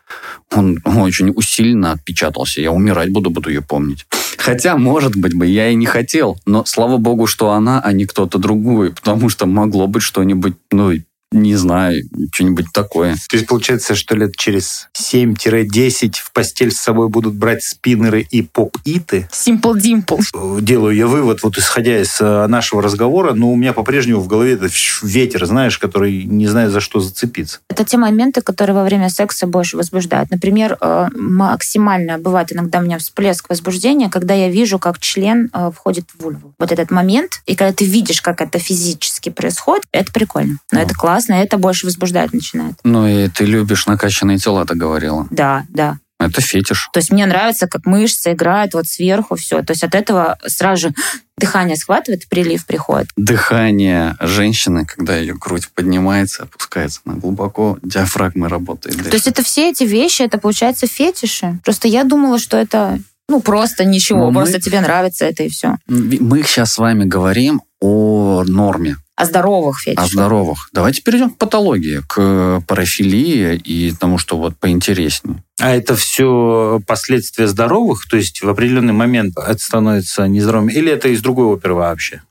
он, 0.54 0.82
он 0.84 0.98
очень 0.98 1.32
усиленно 1.34 1.94
отпечатался. 1.94 2.60
Я 2.60 2.74
умирать 2.74 3.14
буду, 3.14 3.30
буду 3.30 3.48
ее 3.48 3.62
помнить. 3.62 4.06
Хотя, 4.38 4.77
может 4.77 5.15
быть 5.15 5.34
бы, 5.34 5.46
я 5.48 5.70
и 5.70 5.75
не 5.75 5.86
хотел, 5.86 6.38
но 6.46 6.63
слава 6.65 6.98
богу, 6.98 7.27
что 7.27 7.51
она, 7.51 7.82
а 7.84 7.91
не 7.91 8.06
кто-то 8.06 8.38
другой, 8.38 8.91
потому 8.94 9.29
что 9.29 9.46
могло 9.46 9.88
быть 9.88 10.03
что-нибудь, 10.03 10.56
ну, 10.72 10.91
не 11.31 11.55
знаю, 11.55 12.03
что-нибудь 12.34 12.67
такое. 12.74 13.15
То 13.29 13.36
есть 13.36 13.48
получается, 13.48 13.96
что 13.96 14.15
лет 14.15 14.36
через 14.38 14.88
7-10 14.96 16.13
в 16.15 16.31
постель 16.31 16.72
с 16.72 16.77
собой 16.77 17.10
будут 17.10 17.36
брать 17.36 17.63
спиннеры 17.63 18.22
и 18.22 18.41
поп-иты? 18.41 19.27
Simple 19.31 19.75
Dimple. 19.75 20.62
Делаю 20.62 20.96
я 20.96 21.07
вывод, 21.07 21.43
вот 21.43 21.57
исходя 21.57 22.01
из 22.01 22.19
э, 22.22 22.48
нашего 22.48 22.81
разговора, 22.81 23.34
но 23.34 23.51
у 23.51 23.55
меня 23.55 23.74
по-прежнему 23.74 24.22
в 24.22 24.27
голове 24.27 24.53
этот 24.53 24.72
ветер, 25.03 25.46
знаешь, 25.46 25.77
который 25.77 26.24
не 26.24 26.48
знает, 26.48 26.72
за 26.72 26.79
что 26.79 27.01
зацепиться. 27.01 27.60
Это 27.69 27.84
те 27.84 27.98
моменты, 27.98 28.41
которые 28.41 28.75
во 28.75 28.84
время 28.84 29.10
секса 29.10 29.48
больше 29.48 29.75
возбуждают. 29.75 30.31
Например, 30.31 30.77
э, 30.79 31.07
максимально 31.13 32.19
бывает 32.19 32.53
иногда 32.53 32.79
у 32.79 32.84
меня 32.84 33.00
всплеск 33.00 33.50
возбуждения, 33.50 34.10
когда 34.10 34.34
я 34.34 34.50
вижу, 34.50 34.79
как 34.79 35.00
член 35.00 35.50
э, 35.53 35.72
входит 35.75 36.05
в 36.17 36.24
вульву. 36.24 36.53
Вот 36.57 36.72
этот 36.72 36.89
момент, 36.89 37.41
и 37.46 37.55
когда 37.55 37.74
ты 37.74 37.84
видишь, 37.84 38.22
как 38.22 38.39
это 38.41 38.60
физически 38.60 39.29
происходит, 39.29 39.84
это 39.91 40.12
прикольно. 40.13 40.57
Но 40.72 40.79
это 40.79 40.93
классно 40.93 41.17
классно, 41.18 41.34
это 41.34 41.58
больше 41.58 41.86
возбуждать 41.86 42.34
начинает. 42.34 42.76
Ну 42.84 43.08
и 43.08 43.28
ты 43.28 43.46
любишь 43.46 43.88
накачанные 43.88 44.38
тела, 44.38 44.66
ты 44.66 44.76
говорила. 44.76 45.28
Да, 45.32 45.66
да. 45.70 45.98
Это 46.20 46.42
фетиш. 46.42 46.90
То 46.94 47.00
есть 47.00 47.12
мне 47.12 47.26
нравится, 47.26 47.68
как 47.68 47.86
мышцы 47.86 48.34
играют 48.34 48.74
вот 48.74 48.88
сверху, 48.88 49.36
все. 49.36 49.62
То 49.62 49.72
есть 49.72 49.84
от 49.84 49.94
этого 49.94 50.38
сразу 50.48 50.90
же 50.90 50.94
дыхание 51.38 51.76
схватывает, 51.76 52.28
прилив 52.28 52.66
приходит. 52.66 53.10
Дыхание 53.16 54.16
женщины, 54.20 54.86
когда 54.86 55.16
ее 55.16 55.36
грудь 55.36 55.70
поднимается, 55.74 56.44
опускается, 56.44 57.02
она 57.06 57.16
глубоко, 57.16 57.78
диафрагмой 57.84 58.50
работает. 58.50 58.98
Дышит. 58.98 59.12
То 59.12 59.16
есть 59.16 59.28
это 59.28 59.44
все 59.44 59.70
эти 59.70 59.84
вещи, 59.84 60.24
это 60.24 60.40
получается 60.40 60.88
фетиши. 60.88 61.60
Просто 61.64 61.88
я 61.88 62.04
думала, 62.04 62.40
что 62.40 62.58
это 62.58 63.00
ну, 63.30 63.42
просто 63.42 63.84
ничего, 63.84 64.32
Но 64.32 64.40
просто 64.40 64.58
мы... 64.58 64.62
тебе 64.62 64.82
нравится 64.82 65.26
это 65.26 65.44
и 65.44 65.50
все. 65.50 65.78
Мы 65.88 66.44
сейчас 66.44 66.74
с 66.74 66.78
вами 66.78 67.04
говорим 67.06 67.62
о 67.79 68.43
норме. 68.46 68.98
О 69.15 69.25
здоровых 69.25 69.79
фетишах. 69.79 70.05
О 70.05 70.07
здоровых. 70.07 70.69
Давайте 70.74 71.01
перейдем 71.01 71.31
к 71.31 71.38
патологии, 71.38 72.01
к 72.07 72.62
парафилии 72.67 73.55
и 73.55 73.91
тому, 73.91 74.17
что 74.19 74.38
вот 74.38 74.57
поинтереснее. 74.57 75.43
А 75.60 75.72
это 75.75 75.96
все 75.96 76.79
последствия 76.86 77.48
здоровых? 77.48 78.07
То 78.07 78.17
есть 78.17 78.43
в 78.43 78.50
определенный 78.50 78.93
момент 78.93 79.36
это 79.38 79.60
становится 79.60 80.27
нездоровым? 80.27 80.69
Или 80.69 80.91
это 80.91 81.10
из 81.10 81.22
другой 81.22 81.48
оперы 81.48 81.74
вообще? 81.74 82.22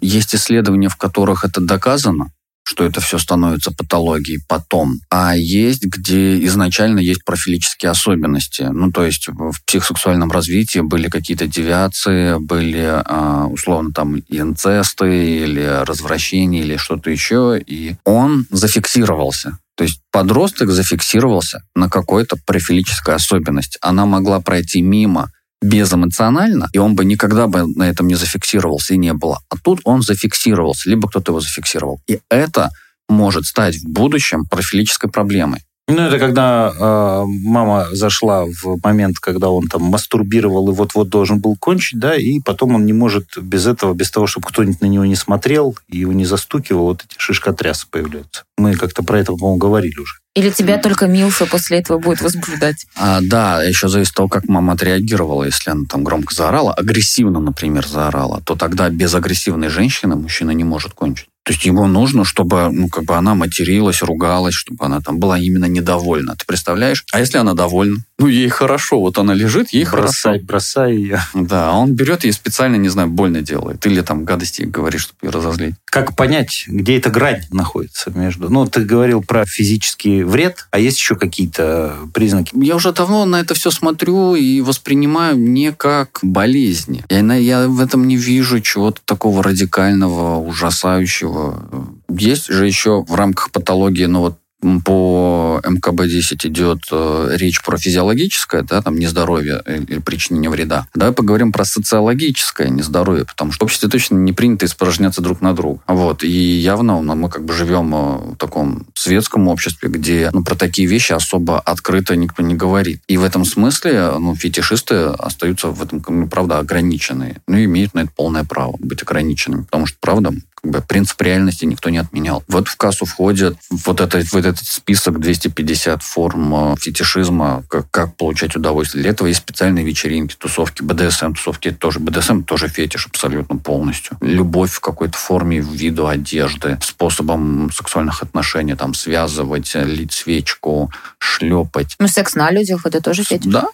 Есть 0.00 0.34
исследования, 0.34 0.88
в 0.88 0.96
которых 0.96 1.44
это 1.44 1.60
доказано, 1.60 2.30
что 2.64 2.84
это 2.84 3.00
все 3.00 3.18
становится 3.18 3.70
патологией 3.70 4.40
потом. 4.48 5.00
А 5.10 5.36
есть, 5.36 5.84
где 5.84 6.42
изначально 6.46 6.98
есть 6.98 7.24
профилические 7.24 7.90
особенности. 7.90 8.62
Ну, 8.62 8.90
то 8.90 9.04
есть 9.04 9.28
в 9.28 9.54
психосексуальном 9.66 10.32
развитии 10.32 10.80
были 10.80 11.08
какие-то 11.08 11.46
девиации, 11.46 12.38
были 12.38 12.82
а, 12.84 13.46
условно 13.46 13.92
там 13.92 14.18
инцесты 14.28 15.44
или 15.44 15.84
развращения 15.84 16.60
или 16.60 16.76
что-то 16.76 17.10
еще, 17.10 17.60
и 17.64 17.96
он 18.04 18.46
зафиксировался. 18.50 19.58
То 19.76 19.84
есть 19.84 20.00
подросток 20.10 20.70
зафиксировался 20.70 21.62
на 21.74 21.90
какой-то 21.90 22.36
профилической 22.46 23.14
особенности. 23.14 23.78
Она 23.80 24.06
могла 24.06 24.40
пройти 24.40 24.80
мимо 24.80 25.30
безэмоционально, 25.64 26.68
и 26.72 26.78
он 26.78 26.94
бы 26.94 27.04
никогда 27.04 27.46
бы 27.46 27.66
на 27.66 27.88
этом 27.88 28.06
не 28.06 28.14
зафиксировался 28.14 28.94
и 28.94 28.98
не 28.98 29.12
было. 29.12 29.40
А 29.48 29.56
тут 29.62 29.80
он 29.84 30.02
зафиксировался, 30.02 30.90
либо 30.90 31.08
кто-то 31.08 31.32
его 31.32 31.40
зафиксировал. 31.40 32.00
И 32.06 32.20
это 32.28 32.70
может 33.08 33.44
стать 33.44 33.76
в 33.76 33.88
будущем 33.88 34.44
профилической 34.46 35.10
проблемой. 35.10 35.60
Ну, 35.86 36.00
это 36.00 36.18
когда 36.18 36.72
э, 36.74 37.24
мама 37.26 37.88
зашла 37.92 38.46
в 38.46 38.78
момент, 38.82 39.18
когда 39.18 39.50
он 39.50 39.68
там 39.68 39.82
мастурбировал 39.82 40.70
и 40.70 40.72
вот-вот 40.72 41.10
должен 41.10 41.40
был 41.40 41.56
кончить, 41.56 41.98
да, 41.98 42.16
и 42.16 42.40
потом 42.40 42.74
он 42.74 42.86
не 42.86 42.94
может 42.94 43.36
без 43.36 43.66
этого, 43.66 43.92
без 43.92 44.10
того, 44.10 44.26
чтобы 44.26 44.46
кто-нибудь 44.46 44.80
на 44.80 44.86
него 44.86 45.04
не 45.04 45.14
смотрел 45.14 45.76
и 45.88 45.98
его 45.98 46.14
не 46.14 46.24
застукивал, 46.24 46.84
вот 46.86 47.04
эти 47.04 47.20
шишкотрясы 47.20 47.86
появляются. 47.90 48.44
Мы 48.56 48.74
как-то 48.74 49.02
про 49.02 49.18
это, 49.18 49.32
по-моему, 49.32 49.56
говорили 49.58 49.98
уже. 49.98 50.14
Или 50.34 50.50
тебя 50.50 50.78
только 50.78 51.06
Милфа 51.06 51.46
после 51.46 51.78
этого 51.78 51.98
будет 51.98 52.20
возбуждать? 52.20 52.86
А, 52.96 53.20
да, 53.20 53.62
еще 53.62 53.88
зависит 53.88 54.10
от 54.10 54.16
того, 54.16 54.28
как 54.28 54.48
мама 54.48 54.72
отреагировала. 54.72 55.44
Если 55.44 55.70
она 55.70 55.84
там 55.88 56.02
громко 56.02 56.34
заорала, 56.34 56.72
агрессивно, 56.74 57.40
например, 57.40 57.86
заорала, 57.86 58.42
то 58.44 58.56
тогда 58.56 58.88
без 58.90 59.14
агрессивной 59.14 59.68
женщины 59.68 60.16
мужчина 60.16 60.50
не 60.50 60.64
может 60.64 60.92
кончить. 60.92 61.28
То 61.44 61.52
есть 61.52 61.64
ему 61.66 61.86
нужно, 61.86 62.24
чтобы 62.24 62.70
ну, 62.72 62.88
как 62.88 63.04
бы 63.04 63.16
она 63.16 63.34
материлась, 63.34 64.02
ругалась, 64.02 64.54
чтобы 64.54 64.86
она 64.86 65.00
там 65.00 65.18
была 65.18 65.38
именно 65.38 65.66
недовольна. 65.66 66.36
Ты 66.36 66.46
представляешь? 66.46 67.04
А 67.12 67.20
если 67.20 67.36
она 67.36 67.52
довольна? 67.52 67.98
Ну, 68.18 68.28
ей 68.28 68.48
хорошо. 68.48 69.00
Вот 69.00 69.18
она 69.18 69.34
лежит, 69.34 69.70
ей 69.70 69.84
бросай, 69.84 70.34
хорошо. 70.34 70.46
Бросай 70.46 70.96
ее. 70.96 71.20
Да, 71.34 71.70
а 71.70 71.76
он 71.76 71.92
берет 71.92 72.24
и 72.24 72.32
специально, 72.32 72.76
не 72.76 72.88
знаю, 72.88 73.08
больно 73.08 73.42
делает. 73.42 73.84
Или 73.86 74.00
там 74.00 74.24
гадости 74.24 74.62
говорит, 74.62 75.00
чтобы 75.00 75.18
ее 75.22 75.30
разозлить. 75.30 75.74
Как 75.84 76.16
понять, 76.16 76.64
где 76.66 76.96
эта 76.96 77.10
грань 77.10 77.42
находится 77.50 78.10
между... 78.10 78.48
Ну, 78.50 78.66
ты 78.66 78.84
говорил 78.84 79.22
про 79.22 79.44
физический 79.44 80.22
вред, 80.22 80.66
а 80.70 80.78
есть 80.78 80.98
еще 80.98 81.16
какие-то 81.16 81.96
признаки? 82.14 82.52
Я 82.54 82.76
уже 82.76 82.92
давно 82.92 83.24
на 83.24 83.40
это 83.40 83.54
все 83.54 83.70
смотрю 83.70 84.36
и 84.36 84.60
воспринимаю 84.60 85.38
не 85.38 85.72
как 85.72 86.20
болезни. 86.22 87.04
Я, 87.08 87.34
я 87.34 87.68
в 87.68 87.80
этом 87.80 88.06
не 88.06 88.16
вижу 88.16 88.60
чего-то 88.60 89.00
такого 89.04 89.42
радикального, 89.42 90.38
ужасающего 90.38 91.94
есть 92.20 92.46
же 92.46 92.66
еще 92.66 93.04
в 93.06 93.14
рамках 93.14 93.50
патологии, 93.50 94.06
ну 94.06 94.20
вот 94.20 94.38
по 94.84 95.60
МКБ-10 95.64 96.48
идет 96.48 96.78
э, 96.90 97.36
речь 97.36 97.62
про 97.62 97.76
физиологическое, 97.76 98.62
да, 98.62 98.82
там 98.82 98.96
нездоровье 98.96 99.62
или 99.66 99.98
причинение 99.98 100.50
вреда. 100.50 100.86
Давай 100.94 101.14
поговорим 101.14 101.52
про 101.52 101.64
социологическое 101.64 102.68
нездоровье, 102.68 103.24
потому 103.24 103.52
что 103.52 103.64
в 103.64 103.66
обществе 103.66 103.88
точно 103.88 104.16
не 104.16 104.32
принято 104.32 104.66
испражняться 104.66 105.20
друг 105.22 105.40
на 105.40 105.54
друга. 105.54 105.80
Вот. 105.86 106.22
И 106.22 106.28
явно 106.28 107.00
ну, 107.00 107.14
мы 107.14 107.28
как 107.28 107.44
бы 107.44 107.52
живем 107.52 107.94
э, 107.94 108.32
в 108.32 108.36
таком 108.36 108.86
светском 108.94 109.48
обществе, 109.48 109.88
где 109.88 110.30
ну, 110.32 110.42
про 110.42 110.54
такие 110.54 110.88
вещи 110.88 111.12
особо 111.12 111.60
открыто 111.60 112.16
никто 112.16 112.42
не 112.42 112.54
говорит. 112.54 113.00
И 113.08 113.16
в 113.16 113.24
этом 113.24 113.44
смысле 113.44 114.18
ну, 114.18 114.34
фетишисты 114.34 114.94
остаются 114.94 115.68
в 115.68 115.82
этом, 115.82 116.02
ну, 116.08 116.28
правда, 116.28 116.58
ограниченные. 116.58 117.40
Ну, 117.46 117.56
и 117.58 117.64
имеют 117.64 117.94
на 117.94 118.00
это 118.00 118.10
полное 118.14 118.44
право 118.44 118.76
быть 118.78 119.02
ограниченными. 119.02 119.62
Потому 119.62 119.86
что, 119.86 119.98
правда, 120.00 120.32
как 120.64 120.72
бы 120.72 120.80
принцип 120.80 121.20
реальности 121.20 121.66
никто 121.66 121.90
не 121.90 121.98
отменял. 121.98 122.42
Вот 122.48 122.68
в 122.68 122.76
кассу 122.76 123.04
входит 123.04 123.56
вот, 123.70 124.00
это, 124.00 124.22
вот 124.32 124.46
этот 124.46 124.64
список 124.64 125.20
250 125.20 126.02
форм 126.02 126.72
э, 126.72 126.76
фетишизма, 126.80 127.62
как, 127.68 127.90
как 127.90 128.16
получать 128.16 128.56
удовольствие. 128.56 129.02
Для 129.02 129.10
этого 129.12 129.28
есть 129.28 129.40
специальные 129.40 129.84
вечеринки, 129.84 130.34
тусовки, 130.36 130.82
БДСМ, 130.82 131.34
тусовки 131.34 131.68
это 131.68 131.78
тоже. 131.78 132.00
БДСМ 132.00 132.42
тоже 132.42 132.68
фетиш 132.68 133.06
абсолютно 133.06 133.58
полностью. 133.58 134.16
Любовь 134.22 134.72
в 134.72 134.80
какой-то 134.80 135.18
форме, 135.18 135.60
в 135.60 135.70
виду 135.70 136.06
одежды, 136.06 136.78
способом 136.80 137.70
сексуальных 137.70 138.22
отношений, 138.22 138.74
там, 138.74 138.94
связывать, 138.94 139.74
лить 139.74 140.12
свечку, 140.12 140.90
шлепать. 141.18 141.94
Ну, 141.98 142.08
секс 142.08 142.34
на 142.34 142.50
людях, 142.50 142.86
это 142.86 143.02
тоже 143.02 143.22
фетиш? 143.22 143.52
Да, 143.52 143.68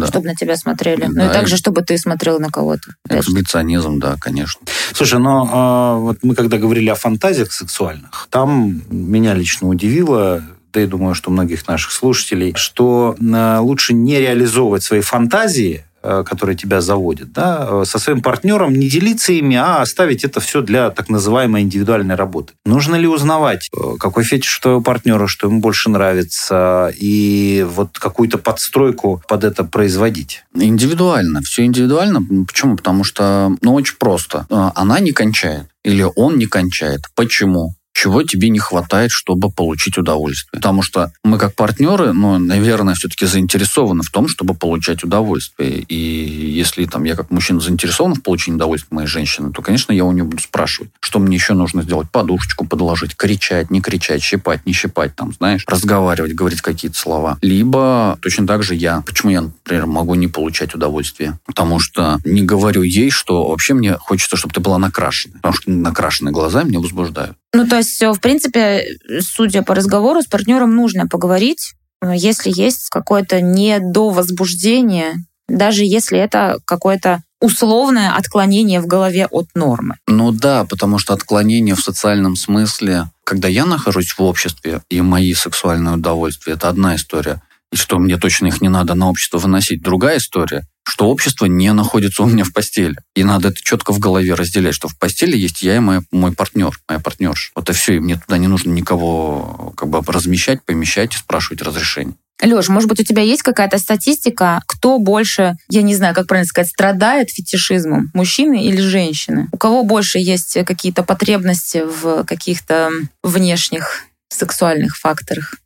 да. 0.00 0.06
Чтобы 0.06 0.26
на 0.26 0.34
тебя 0.34 0.56
смотрели. 0.56 1.02
Да, 1.02 1.08
ну 1.08 1.30
и 1.30 1.32
также, 1.32 1.56
чтобы 1.56 1.82
ты 1.82 1.98
смотрел 1.98 2.38
на 2.38 2.50
кого-то. 2.50 2.94
Эксгибиционизм, 3.08 3.98
да, 3.98 4.16
конечно. 4.20 4.60
Слушай, 4.92 5.18
но 5.18 5.96
э, 5.96 6.00
вот 6.02 6.18
мы 6.22 6.34
когда 6.34 6.58
говорили 6.58 6.88
о 6.88 6.94
фантазиях 6.94 7.52
сексуальных, 7.52 8.28
там 8.30 8.82
меня 8.90 9.34
лично 9.34 9.68
удивило, 9.68 10.42
да 10.72 10.82
и 10.82 10.86
думаю, 10.86 11.14
что 11.14 11.30
многих 11.30 11.66
наших 11.66 11.92
слушателей, 11.92 12.54
что 12.56 13.16
э, 13.18 13.58
лучше 13.58 13.94
не 13.94 14.20
реализовывать 14.20 14.82
свои 14.82 15.00
фантазии, 15.00 15.84
которые 16.24 16.56
тебя 16.56 16.80
заводят, 16.80 17.32
да, 17.32 17.66
э, 17.68 17.84
со 17.84 17.98
своим 17.98 18.22
партнером 18.22 18.74
не 18.74 18.88
делиться 18.88 19.32
ими, 19.32 19.56
а 19.56 19.82
оставить 19.82 20.24
это 20.24 20.40
все 20.40 20.62
для 20.62 20.90
так 20.90 21.08
называемой 21.08 21.62
индивидуальной 21.62 22.14
работы. 22.14 22.52
Нужно 22.64 22.96
ли 22.96 23.06
узнавать, 23.06 23.68
э, 23.76 23.96
какой 23.98 24.24
фетиш 24.24 24.58
у 24.58 24.62
твоего 24.62 24.80
партнера, 24.80 25.26
что 25.26 25.48
ему 25.48 25.60
больше 25.60 25.90
нравится, 25.90 26.92
и 26.96 27.66
вот 27.68 27.98
какую-то 27.98 28.38
подстройку 28.38 29.22
под 29.28 29.44
это 29.44 29.64
производить? 29.64 30.44
Индивидуально, 30.54 31.42
все 31.42 31.64
индивидуально. 31.64 32.20
Почему? 32.46 32.76
Потому 32.76 33.04
что, 33.04 33.52
ну, 33.62 33.74
очень 33.74 33.96
просто. 33.96 34.46
Она 34.48 35.00
не 35.00 35.12
кончает 35.12 35.66
или 35.88 36.06
он 36.16 36.36
не 36.36 36.46
кончает. 36.46 37.04
Почему? 37.14 37.74
Чего 38.00 38.22
тебе 38.22 38.48
не 38.48 38.60
хватает, 38.60 39.10
чтобы 39.10 39.50
получить 39.50 39.98
удовольствие. 39.98 40.50
Потому 40.52 40.82
что 40.82 41.10
мы 41.24 41.36
как 41.36 41.56
партнеры, 41.56 42.12
ну, 42.12 42.38
наверное, 42.38 42.94
все-таки 42.94 43.26
заинтересованы 43.26 44.04
в 44.04 44.10
том, 44.10 44.28
чтобы 44.28 44.54
получать 44.54 45.02
удовольствие. 45.02 45.80
И 45.80 45.96
если 45.96 46.84
там 46.84 47.02
я 47.02 47.16
как 47.16 47.32
мужчина 47.32 47.58
заинтересован 47.58 48.14
в 48.14 48.22
получении 48.22 48.54
удовольствия 48.54 48.94
моей 48.94 49.08
женщины, 49.08 49.50
то, 49.50 49.62
конечно, 49.62 49.90
я 49.90 50.04
у 50.04 50.12
нее 50.12 50.22
буду 50.22 50.40
спрашивать, 50.40 50.92
что 51.00 51.18
мне 51.18 51.36
еще 51.36 51.54
нужно 51.54 51.82
сделать, 51.82 52.08
подушечку 52.08 52.66
подложить, 52.66 53.16
кричать, 53.16 53.72
не 53.72 53.80
кричать, 53.80 54.22
щипать, 54.22 54.64
не 54.64 54.72
щипать, 54.72 55.16
там, 55.16 55.32
знаешь, 55.32 55.64
разговаривать, 55.66 56.34
говорить 56.34 56.60
какие-то 56.60 56.96
слова. 56.96 57.36
Либо 57.42 58.16
точно 58.22 58.46
так 58.46 58.62
же 58.62 58.76
я, 58.76 59.02
почему 59.04 59.32
я, 59.32 59.40
например, 59.40 59.86
могу 59.86 60.14
не 60.14 60.28
получать 60.28 60.72
удовольствие? 60.72 61.36
Потому 61.46 61.80
что 61.80 62.18
не 62.24 62.42
говорю 62.42 62.82
ей, 62.82 63.10
что 63.10 63.48
вообще 63.48 63.74
мне 63.74 63.94
хочется, 63.94 64.36
чтобы 64.36 64.54
ты 64.54 64.60
была 64.60 64.78
накрашена. 64.78 65.34
Потому 65.42 65.54
что 65.54 65.70
накрашенные 65.72 66.32
глаза 66.32 66.62
меня 66.62 66.78
возбуждают. 66.78 67.36
Ну, 67.54 67.66
то 67.66 67.76
есть, 67.76 67.87
в 68.00 68.20
принципе, 68.20 68.86
судя 69.20 69.62
по 69.62 69.74
разговору, 69.74 70.22
с 70.22 70.26
партнером 70.26 70.74
нужно 70.74 71.06
поговорить, 71.06 71.74
э, 72.02 72.12
если 72.14 72.50
есть 72.54 72.88
какое-то 72.90 73.40
недовозбуждение, 73.40 75.14
даже 75.48 75.84
если 75.84 76.18
это 76.18 76.58
какое-то 76.64 77.22
условное 77.40 78.14
отклонение 78.14 78.80
в 78.80 78.86
голове 78.86 79.26
от 79.30 79.46
нормы. 79.54 79.96
Ну 80.06 80.32
да, 80.32 80.64
потому 80.64 80.98
что 80.98 81.14
отклонение 81.14 81.74
в 81.74 81.80
социальном 81.80 82.36
смысле, 82.36 83.10
когда 83.24 83.48
я 83.48 83.64
нахожусь 83.64 84.12
в 84.12 84.20
обществе 84.20 84.82
и 84.88 85.00
мои 85.00 85.34
сексуальные 85.34 85.94
удовольствия, 85.94 86.54
это 86.54 86.68
одна 86.68 86.96
история. 86.96 87.40
И 87.72 87.76
что 87.76 87.98
мне 87.98 88.16
точно 88.16 88.46
их 88.46 88.60
не 88.60 88.68
надо 88.68 88.94
на 88.94 89.08
общество 89.08 89.38
выносить. 89.38 89.82
Другая 89.82 90.18
история 90.18 90.64
что 90.88 91.10
общество 91.10 91.44
не 91.44 91.72
находится 91.74 92.22
у 92.22 92.26
меня 92.26 92.44
в 92.44 92.52
постели. 92.52 92.96
И 93.14 93.22
надо 93.22 93.48
это 93.48 93.62
четко 93.62 93.92
в 93.92 93.98
голове 93.98 94.32
разделять, 94.32 94.74
что 94.74 94.88
в 94.88 94.98
постели 94.98 95.36
есть 95.36 95.60
я 95.60 95.76
и 95.76 95.80
мой, 95.80 96.00
мой 96.10 96.32
партнер, 96.32 96.78
моя 96.88 96.98
партнерша. 96.98 97.50
Вот 97.54 97.68
и 97.68 97.74
все, 97.74 97.96
и 97.96 98.00
мне 98.00 98.16
туда 98.16 98.38
не 98.38 98.46
нужно 98.46 98.70
никого 98.70 99.74
как 99.76 99.90
бы 99.90 100.00
размещать, 100.10 100.64
помещать 100.64 101.12
спрашивать 101.12 101.60
разрешение. 101.60 102.14
Леш, 102.42 102.68
может 102.68 102.88
быть, 102.88 103.00
у 103.00 103.04
тебя 103.04 103.22
есть 103.22 103.42
какая-то 103.42 103.78
статистика, 103.78 104.62
кто 104.66 104.98
больше, 104.98 105.56
я 105.68 105.82
не 105.82 105.94
знаю, 105.94 106.14
как 106.14 106.26
правильно 106.26 106.48
сказать, 106.48 106.70
страдает 106.70 107.30
фетишизмом, 107.30 108.10
мужчины 108.14 108.64
или 108.64 108.80
женщины? 108.80 109.48
У 109.52 109.58
кого 109.58 109.82
больше 109.82 110.18
есть 110.18 110.56
какие-то 110.64 111.02
потребности 111.02 111.82
в 111.84 112.24
каких-то 112.24 112.90
внешних 113.22 114.04
сексуальных 114.30 114.96
факторах? 114.96 115.56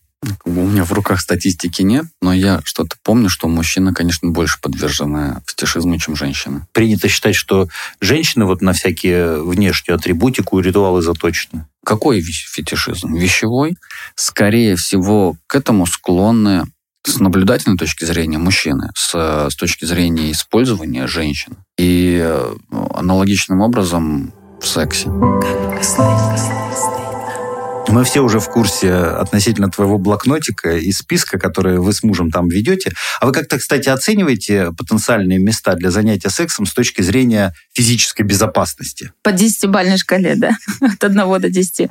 У 0.45 0.51
меня 0.51 0.85
в 0.85 0.93
руках 0.93 1.21
статистики 1.21 1.83
нет, 1.83 2.05
но 2.21 2.33
я 2.33 2.61
что-то 2.65 2.97
помню, 3.03 3.29
что 3.29 3.49
мужчины, 3.49 3.93
конечно, 3.93 4.31
больше 4.31 4.61
подвержены 4.61 5.43
фетишизму, 5.47 5.99
чем 5.99 6.15
женщины. 6.15 6.67
Принято 6.73 7.09
считать, 7.09 7.35
что 7.35 7.69
женщины 8.01 8.45
вот 8.45 8.63
на 8.63 8.73
всякие 8.73 9.43
внешнюю 9.43 9.97
атрибутику 9.97 10.61
и 10.61 10.63
ритуалы 10.63 11.03
заточены. 11.03 11.67
Какой 11.85 12.23
фетишизм? 12.23 13.15
Вещевой? 13.15 13.77
Скорее 14.15 14.77
всего, 14.77 15.37
к 15.49 15.57
этому 15.57 15.87
склонны 15.87 16.65
с 17.05 17.19
наблюдательной 17.19 17.77
точки 17.77 18.05
зрения 18.05 18.39
мужчины, 18.39 18.91
с, 18.95 19.49
с 19.51 19.57
точки 19.57 19.85
зрения 19.85 20.31
использования 20.31 21.09
женщин. 21.09 21.57
И 21.77 22.21
э, 22.23 22.55
аналогичным 22.71 23.61
образом 23.61 24.33
в 24.61 24.67
сексе. 24.69 25.09
Мы 27.89 28.05
все 28.05 28.21
уже 28.21 28.41
в 28.41 28.49
курсе 28.49 28.93
относительно 28.93 29.71
твоего 29.71 29.99
блокнотика 29.99 30.77
и 30.77 30.93
списка, 30.93 31.39
который 31.39 31.79
вы 31.79 31.93
с 31.93 32.03
мужем 32.03 32.31
там 32.31 32.49
ведете. 32.49 32.93
А 33.21 33.27
вы 33.27 33.33
как-то, 33.33 33.59
кстати, 33.59 33.89
оцениваете 33.89 34.73
потенциальные 34.73 35.39
места 35.39 35.75
для 35.75 35.91
занятия 35.91 36.31
сексом 36.31 36.65
с 36.67 36.73
точки 36.73 37.03
зрения 37.03 37.53
физической 37.75 38.23
безопасности? 38.23 39.13
По 39.23 39.33
десятибальной 39.33 39.99
шкале, 39.99 40.37
да, 40.37 40.53
от 40.81 41.03
1 41.03 41.41
до 41.41 41.51
10. 41.51 41.89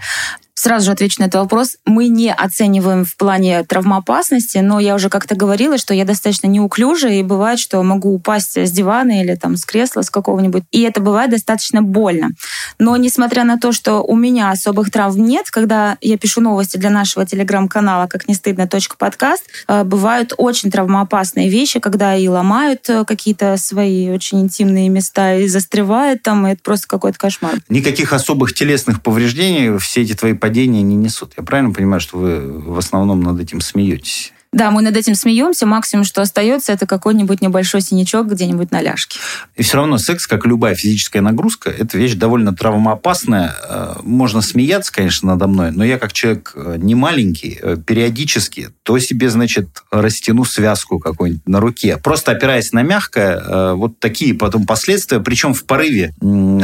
Сразу 0.62 0.86
же 0.86 0.92
отвечу 0.92 1.16
на 1.22 1.24
этот 1.24 1.42
вопрос. 1.42 1.78
Мы 1.88 2.08
не 2.08 2.32
оцениваем 2.32 3.04
в 3.04 3.18
плане 3.18 3.64
травмоопасности, 3.64 4.60
но 4.60 4.80
я 4.80 4.94
уже 4.94 5.10
как-то 5.10 5.34
говорила, 5.34 5.80
что 5.80 5.96
я 5.96 6.06
достаточно 6.06 6.46
неуклюжая, 6.46 7.14
и 7.14 7.24
бывает, 7.24 7.58
что 7.58 7.82
могу 7.82 8.14
упасть 8.14 8.56
с 8.56 8.70
дивана 8.70 9.24
или 9.24 9.34
там 9.34 9.56
с 9.56 9.66
кресла, 9.66 10.04
с 10.04 10.12
какого-нибудь, 10.12 10.62
и 10.70 10.82
это 10.82 11.02
бывает 11.02 11.32
достаточно 11.32 11.82
больно. 11.82 12.30
Но 12.78 12.96
несмотря 12.96 13.44
на 13.44 13.58
то, 13.58 13.72
что 13.72 14.04
у 14.04 14.16
меня 14.16 14.52
особых 14.52 14.92
травм 14.92 15.26
нет, 15.26 15.50
когда 15.50 15.98
я 16.00 16.16
пишу 16.20 16.42
новости 16.42 16.78
для 16.78 16.92
нашего 16.92 17.26
телеграм-канала 17.26 18.06
«Как 18.06 18.28
не 18.28 18.36
стыдно. 18.36 18.70
подкаст», 19.00 19.46
э, 19.68 19.84
бывают 19.84 20.32
очень 20.38 20.70
травмоопасные 20.70 21.50
вещи, 21.50 21.80
когда 21.80 22.16
и 22.16 22.28
ломают 22.28 22.88
э, 22.88 23.04
какие-то 23.04 23.58
свои 23.58 24.12
очень 24.12 24.42
интимные 24.42 24.90
места, 24.90 25.38
и 25.38 25.48
застревают 25.48 26.22
там, 26.22 26.46
и 26.46 26.52
это 26.52 26.62
просто 26.62 26.88
какой-то 26.88 27.18
кошмар. 27.18 27.56
Никаких 27.68 28.14
особых 28.14 28.54
телесных 28.54 29.02
повреждений 29.02 29.80
все 29.80 30.04
эти 30.04 30.14
твои 30.14 30.34
падения 30.52 30.82
не 30.82 30.98
несут. 30.98 31.32
Я 31.38 31.44
правильно 31.44 31.74
понимаю, 31.74 32.02
что 32.02 32.18
вы 32.18 32.42
в 32.42 32.78
основном 32.78 33.22
над 33.22 33.40
этим 33.40 33.62
смеетесь? 33.62 34.34
Да, 34.54 34.70
мы 34.70 34.82
над 34.82 34.98
этим 34.98 35.16
смеемся. 35.16 35.66
Максимум, 35.66 36.04
что 36.04 36.22
остается, 36.22 36.74
это 36.74 36.86
какой-нибудь 36.86 37.42
небольшой 37.42 37.80
синячок 37.80 38.28
где-нибудь 38.28 38.70
на 38.72 38.82
ляжке. 38.82 39.18
И 39.56 39.64
все 39.64 39.78
равно 39.78 39.98
секс, 39.98 40.28
как 40.28 40.46
любая 40.46 40.76
физическая 40.76 41.22
нагрузка, 41.22 41.70
это 41.70 41.98
вещь 41.98 42.16
довольно 42.16 42.54
травмоопасная. 42.54 43.56
Э, 43.70 43.94
можно 44.04 44.42
смеяться, 44.42 44.92
конечно, 44.92 45.30
надо 45.30 45.48
мной, 45.48 45.72
но 45.72 45.86
я 45.86 45.98
как 45.98 46.12
человек 46.12 46.52
э, 46.56 46.76
не 46.78 46.96
маленький, 46.96 47.60
э, 47.62 47.78
периодически 47.78 48.72
то 48.84 49.00
себе, 49.00 49.30
значит, 49.30 49.84
растяну 49.90 50.44
связку 50.44 51.00
какую-нибудь 51.00 51.48
на 51.48 51.62
руке. 51.62 51.96
Просто 51.96 52.34
опираясь 52.34 52.74
на 52.74 52.82
мягкое, 52.82 53.74
вот 53.76 54.00
такие 54.00 54.34
потом 54.34 54.66
последствия. 54.66 55.22
Причем 55.22 55.54
в 55.54 55.64
порыве 55.64 56.14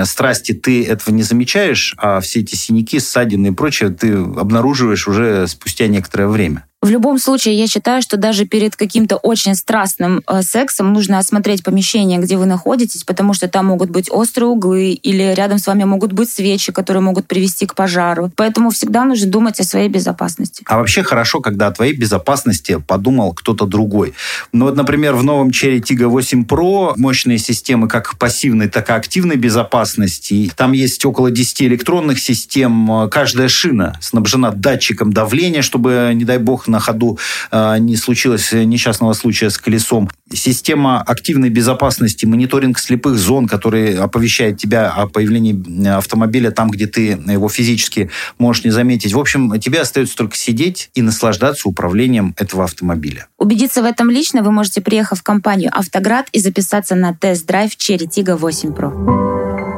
страсти 0.04 0.52
ты 0.52 0.86
этого 0.86 1.16
не 1.16 1.24
замечаешь, 1.24 1.96
а 1.98 2.20
все 2.20 2.42
эти 2.42 2.56
синяки, 2.56 3.00
ссадины 3.00 3.48
и 3.48 3.52
прочее 3.52 3.92
ты 3.92 4.14
обнаруживаешь 4.14 5.08
уже 5.08 5.48
спустя 5.48 5.88
некоторое 5.88 6.28
время. 6.28 6.67
В 6.80 6.90
любом 6.90 7.18
случае, 7.18 7.56
я 7.58 7.66
считаю, 7.66 8.04
что 8.04 8.18
даже 8.18 8.46
перед 8.46 8.76
каким-то 8.76 9.16
очень 9.16 9.56
страстным 9.56 10.22
э, 10.28 10.44
сексом 10.44 10.94
нужно 10.94 11.18
осмотреть 11.18 11.64
помещение, 11.64 12.20
где 12.20 12.38
вы 12.38 12.46
находитесь, 12.46 13.04
потому 13.04 13.34
что 13.34 13.48
там 13.48 13.66
могут 13.66 13.90
быть 13.90 14.12
острые 14.12 14.50
углы 14.50 14.92
или 14.92 15.34
рядом 15.34 15.58
с 15.58 15.66
вами 15.66 15.86
могут 15.86 16.14
быть 16.14 16.30
свечи, 16.30 16.72
которые 16.72 17.02
могут 17.02 17.26
привести 17.26 17.66
к 17.66 17.74
пожару. 17.74 18.32
Поэтому 18.36 18.70
всегда 18.70 19.06
нужно 19.06 19.28
думать 19.28 19.60
о 19.60 19.64
своей 19.64 19.90
безопасности. 19.90 20.64
А 20.68 20.78
вообще 20.78 21.02
хорошо, 21.02 21.40
когда 21.40 21.66
о 21.66 21.72
твоей 21.72 21.94
безопасности 21.94 22.80
подумал 22.86 23.34
кто-то 23.34 23.66
другой. 23.66 24.14
Ну 24.54 24.66
вот, 24.66 24.76
например, 24.76 25.16
в 25.16 25.24
новом 25.24 25.48
Cherry 25.48 25.82
Tiggo 25.82 26.06
8 26.06 26.46
Pro 26.46 26.94
мощные 26.96 27.40
системы 27.40 27.88
как 27.88 28.20
пассивной, 28.20 28.68
так 28.68 28.92
и 28.92 28.94
активной 28.94 29.38
безопасности. 29.38 30.52
Там 30.56 30.74
есть 30.74 31.04
около 31.06 31.32
10 31.32 31.64
электронных 31.64 32.20
систем. 32.20 33.10
Каждая 33.10 33.48
шина 33.48 33.98
снабжена 34.00 34.52
датчиком 34.52 35.12
давления, 35.12 35.64
чтобы, 35.64 36.12
не 36.14 36.24
дай 36.24 36.38
бог, 36.38 36.67
на 36.68 36.80
ходу 36.80 37.18
э, 37.52 37.78
не 37.80 37.96
случилось 37.96 38.52
несчастного 38.52 39.14
случая 39.14 39.50
с 39.50 39.58
колесом. 39.58 40.10
Система 40.34 41.02
активной 41.02 41.50
безопасности, 41.50 42.26
мониторинг 42.26 42.80
слепых 42.80 43.18
зон, 43.18 43.48
который 43.48 43.98
оповещает 43.98 44.58
тебя 44.58 44.90
о 44.90 45.08
появлении 45.08 45.88
автомобиля 45.88 46.52
там, 46.52 46.70
где 46.70 46.88
ты 46.88 47.20
его 47.28 47.50
физически 47.50 48.10
можешь 48.38 48.64
не 48.64 48.72
заметить. 48.72 49.14
В 49.14 49.20
общем, 49.20 49.60
тебе 49.60 49.82
остается 49.82 50.16
только 50.16 50.36
сидеть 50.36 50.90
и 50.96 51.02
наслаждаться 51.02 51.70
управлением 51.70 52.36
этого 52.38 52.64
автомобиля. 52.64 53.28
Убедиться 53.38 53.82
в 53.82 53.86
этом 53.86 54.10
лично 54.10 54.44
вы 54.44 54.52
можете, 54.52 54.82
приехав 54.82 55.20
в 55.20 55.24
компанию 55.24 55.72
«Автоград» 55.74 56.28
и 56.32 56.40
записаться 56.40 56.96
на 56.96 57.14
тест-драйв 57.14 57.72
Cherry 57.78 58.08
Tiggo 58.08 58.36
8 58.36 58.74
Pro. 58.74 59.77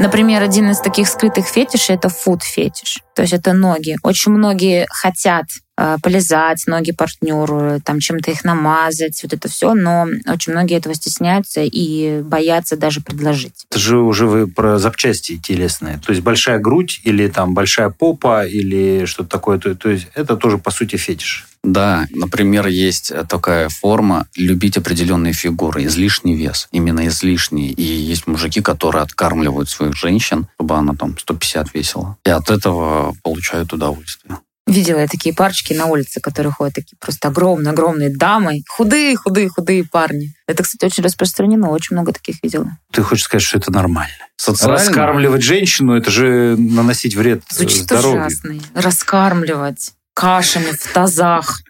Например, 0.00 0.42
один 0.42 0.70
из 0.70 0.78
таких 0.78 1.08
скрытых 1.08 1.46
фетишей— 1.46 1.94
это 1.96 2.08
фуд-фетиш. 2.08 3.00
То 3.14 3.20
есть 3.20 3.34
это 3.34 3.52
ноги. 3.52 3.98
Очень 4.02 4.32
многие 4.32 4.86
хотят 4.88 5.44
э, 5.76 5.98
полезать, 6.02 6.66
ноги 6.66 6.92
партнеру, 6.92 7.82
там 7.84 8.00
чем-то 8.00 8.30
их 8.30 8.42
намазать, 8.42 9.20
вот 9.22 9.34
это 9.34 9.50
все, 9.50 9.74
но 9.74 10.06
очень 10.26 10.52
многие 10.52 10.78
этого 10.78 10.94
стесняются 10.94 11.60
и 11.60 12.22
боятся 12.22 12.78
даже 12.78 13.02
предложить. 13.02 13.66
Это 13.70 13.78
же 13.78 13.98
уже 13.98 14.26
вы 14.26 14.46
про 14.46 14.78
запчасти 14.78 15.36
телесные. 15.36 15.98
То 15.98 16.12
есть 16.12 16.22
большая 16.22 16.58
грудь 16.58 17.02
или 17.04 17.28
там 17.28 17.52
большая 17.52 17.90
попа 17.90 18.46
или 18.46 19.04
что-то 19.04 19.28
такое. 19.28 19.58
То, 19.58 19.74
то 19.74 19.90
есть 19.90 20.08
это 20.14 20.38
тоже, 20.38 20.56
по 20.56 20.70
сути, 20.70 20.96
фетиш. 20.96 21.46
Да, 21.62 22.06
например, 22.10 22.66
есть 22.66 23.12
такая 23.28 23.68
форма 23.68 24.26
любить 24.34 24.76
определенные 24.78 25.32
фигуры, 25.34 25.84
излишний 25.84 26.34
вес, 26.34 26.68
именно 26.72 27.06
излишний. 27.08 27.70
И 27.72 27.82
есть 27.82 28.26
мужики, 28.26 28.62
которые 28.62 29.02
откармливают 29.02 29.68
своих 29.68 29.94
женщин, 29.94 30.46
чтобы 30.56 30.76
она 30.76 30.94
там 30.94 31.18
150 31.18 31.74
весила. 31.74 32.16
И 32.24 32.30
от 32.30 32.50
этого 32.50 33.14
получают 33.22 33.72
удовольствие. 33.72 34.38
Видела 34.66 35.00
я 35.00 35.08
такие 35.08 35.34
парочки 35.34 35.72
на 35.72 35.86
улице, 35.86 36.20
которые 36.20 36.52
ходят 36.52 36.76
такие 36.76 36.96
просто 37.00 37.28
огромные-огромные 37.28 38.14
дамы, 38.14 38.62
худые-худые-худые 38.68 39.84
парни. 39.84 40.32
Это, 40.46 40.62
кстати, 40.62 40.84
очень 40.84 41.02
распространено, 41.02 41.70
очень 41.70 41.96
много 41.96 42.12
таких 42.12 42.36
видела. 42.42 42.78
Ты 42.92 43.02
хочешь 43.02 43.24
сказать, 43.24 43.42
что 43.42 43.58
это 43.58 43.72
нормально? 43.72 44.12
Социально? 44.36 44.76
Раскармливать 44.76 45.42
женщину, 45.42 45.94
это 45.94 46.10
же 46.10 46.56
наносить 46.56 47.16
вред 47.16 47.42
Звучит 47.50 47.82
здоровью. 47.82 48.20
ужасно. 48.26 48.54
Раскармливать 48.74 49.92
кашами 50.14 50.72
в 50.72 50.92
тазах. 50.92 51.60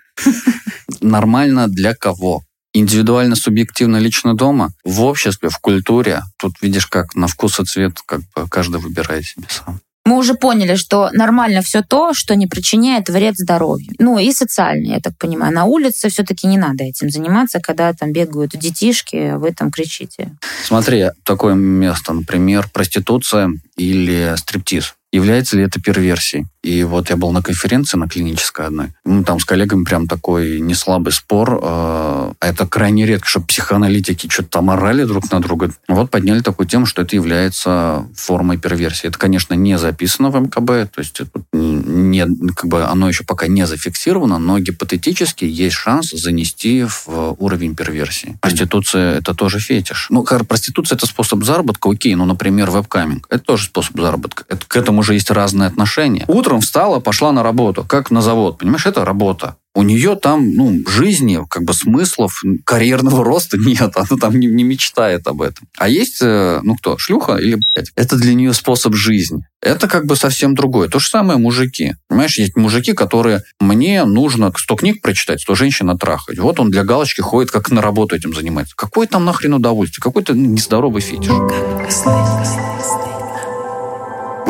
Нормально 1.01 1.69
для 1.69 1.95
кого? 1.95 2.43
Индивидуально, 2.73 3.35
субъективно, 3.35 3.97
лично 3.97 4.35
дома, 4.35 4.71
в 4.85 5.03
обществе, 5.03 5.49
в 5.49 5.59
культуре. 5.59 6.23
Тут 6.39 6.63
видишь, 6.63 6.87
как 6.87 7.17
на 7.17 7.27
вкус 7.27 7.59
и 7.59 7.65
цвет 7.65 7.99
как 8.07 8.21
бы 8.35 8.49
каждый 8.49 8.81
выбирает 8.81 9.25
себе 9.25 9.47
сам. 9.49 9.81
Мы 10.07 10.17
уже 10.17 10.35
поняли, 10.35 10.77
что 10.77 11.11
нормально 11.13 11.63
все 11.63 11.83
то, 11.83 12.15
что 12.15 12.35
не 12.35 12.47
причиняет 12.47 13.09
вред 13.09 13.37
здоровью. 13.37 13.93
Ну 13.99 14.19
и 14.19 14.33
социально, 14.33 14.95
я 14.95 15.01
так 15.01 15.17
понимаю. 15.19 15.53
На 15.53 15.65
улице 15.65 16.09
все-таки 16.09 16.47
не 16.47 16.57
надо 16.57 16.85
этим 16.85 17.11
заниматься, 17.11 17.61
когда 17.61 17.93
там 17.93 18.13
бегают 18.13 18.53
детишки, 18.53 19.17
а 19.17 19.39
вы 19.39 19.53
там 19.53 19.71
кричите. 19.71 20.33
Смотри, 20.65 21.11
такое 21.23 21.55
место, 21.55 22.13
например, 22.13 22.69
проституция 22.73 23.51
или 23.77 24.35
стриптиз. 24.37 24.95
Является 25.13 25.57
ли 25.57 25.65
это 25.65 25.81
перверсией? 25.81 26.47
И 26.63 26.85
вот 26.85 27.09
я 27.09 27.17
был 27.17 27.33
на 27.33 27.43
конференции 27.43 27.97
на 27.97 28.07
клинической 28.07 28.67
одной. 28.67 28.89
Ну, 29.05 29.25
там 29.25 29.41
с 29.41 29.45
коллегами 29.45 29.85
прям 29.85 30.07
такой 30.07 30.61
неслабый 30.61 31.13
спор. 31.13 31.59
Э, 31.63 32.33
это 32.41 32.67
крайне 32.67 33.07
редко, 33.07 33.27
чтобы 33.27 33.47
психоаналитики 33.47 34.29
что-то 34.29 34.51
там 34.51 34.71
орали 34.71 35.05
друг 35.05 35.31
на 35.33 35.41
друга. 35.41 35.73
Вот 35.89 36.11
подняли 36.11 36.41
такую 36.41 36.67
тему, 36.69 36.85
что 36.85 37.03
это 37.03 37.17
является 37.17 38.07
формой 38.15 38.59
перверсии. 38.59 39.09
Это, 39.09 39.19
конечно, 39.19 39.55
не 39.55 39.79
записано 39.79 40.31
в 40.31 40.39
МКБ, 40.39 40.93
то 40.93 40.99
есть 40.99 41.21
не, 41.53 42.27
как 42.55 42.67
бы 42.67 42.85
оно 42.85 43.09
еще 43.09 43.25
пока 43.25 43.47
не 43.47 43.67
зафиксировано, 43.67 44.39
но 44.39 44.59
гипотетически 44.59 45.45
есть 45.45 45.77
шанс 45.77 46.11
занести 46.11 46.85
в 46.85 47.37
уровень 47.39 47.75
перверсии. 47.75 48.39
Проституция– 48.43 49.15
это 49.19 49.35
тоже 49.35 49.61
фетиш. 49.61 50.09
Ну, 50.11 50.25
проституция– 50.25 50.97
это 50.99 51.07
способ 51.07 51.43
заработка, 51.43 51.91
окей, 51.91 52.15
ну, 52.15 52.27
например, 52.27 52.71
вебкаминг. 52.71 53.27
Это 53.31 53.43
тоже 53.43 53.65
способ 53.65 53.99
заработка. 53.99 54.45
Это, 54.49 54.67
к 54.67 54.77
этому 54.77 55.00
же 55.03 55.15
есть 55.15 55.31
разные 55.31 55.69
отношения. 55.69 56.25
Утром 56.29 56.61
встала, 56.61 57.01
пошла 57.01 57.33
на 57.33 57.43
работу, 57.43 57.85
как 57.85 58.11
на 58.11 58.23
завод. 58.23 58.59
Понимаешь, 58.59 58.87
это 58.87 59.05
работа. 59.05 59.57
У 59.73 59.83
нее 59.83 60.17
там, 60.17 60.53
ну, 60.53 60.83
жизни, 60.89 61.39
как 61.49 61.63
бы 61.63 61.73
смыслов, 61.75 62.43
карьерного 62.65 63.25
роста 63.25 63.57
нет. 63.57 63.93
Она 63.95 64.19
там 64.21 64.39
не, 64.39 64.49
не 64.49 64.65
мечтает 64.65 65.27
об 65.29 65.43
этом. 65.43 65.69
А 65.79 65.89
есть, 65.89 66.19
э, 66.21 66.61
ну 66.63 66.77
кто, 66.77 66.99
шлюха 66.99 67.37
или, 67.37 67.55
блядь, 67.75 67.93
это 67.95 68.17
для 68.17 68.35
нее 68.35 68.53
способ 68.53 68.95
жизни. 68.95 69.45
Это 69.63 69.87
как 69.89 70.07
бы 70.07 70.17
совсем 70.17 70.55
другое. 70.55 70.89
То 70.89 70.99
же 70.99 71.09
самое 71.09 71.39
мужики. 71.39 71.95
Понимаешь, 72.09 72.39
есть 72.39 72.57
мужики, 72.57 72.95
которые 72.95 73.43
мне 73.61 74.05
нужно 74.05 74.53
100 74.57 74.77
книг 74.77 75.03
прочитать, 75.03 75.41
100 75.43 75.55
женщин 75.55 75.91
отрахать. 75.91 76.39
Вот 76.39 76.59
он 76.59 76.71
для 76.71 76.83
галочки 76.83 77.21
ходит, 77.21 77.53
как 77.53 77.71
на 77.71 77.81
работу 77.81 78.17
этим 78.17 78.35
занимается. 78.35 78.75
Какое 78.75 79.07
там 79.07 79.25
нахрен 79.25 79.55
удовольствие? 79.55 80.03
Какой-то 80.03 80.33
нездоровый 80.33 81.03
фетиш. 81.03 81.29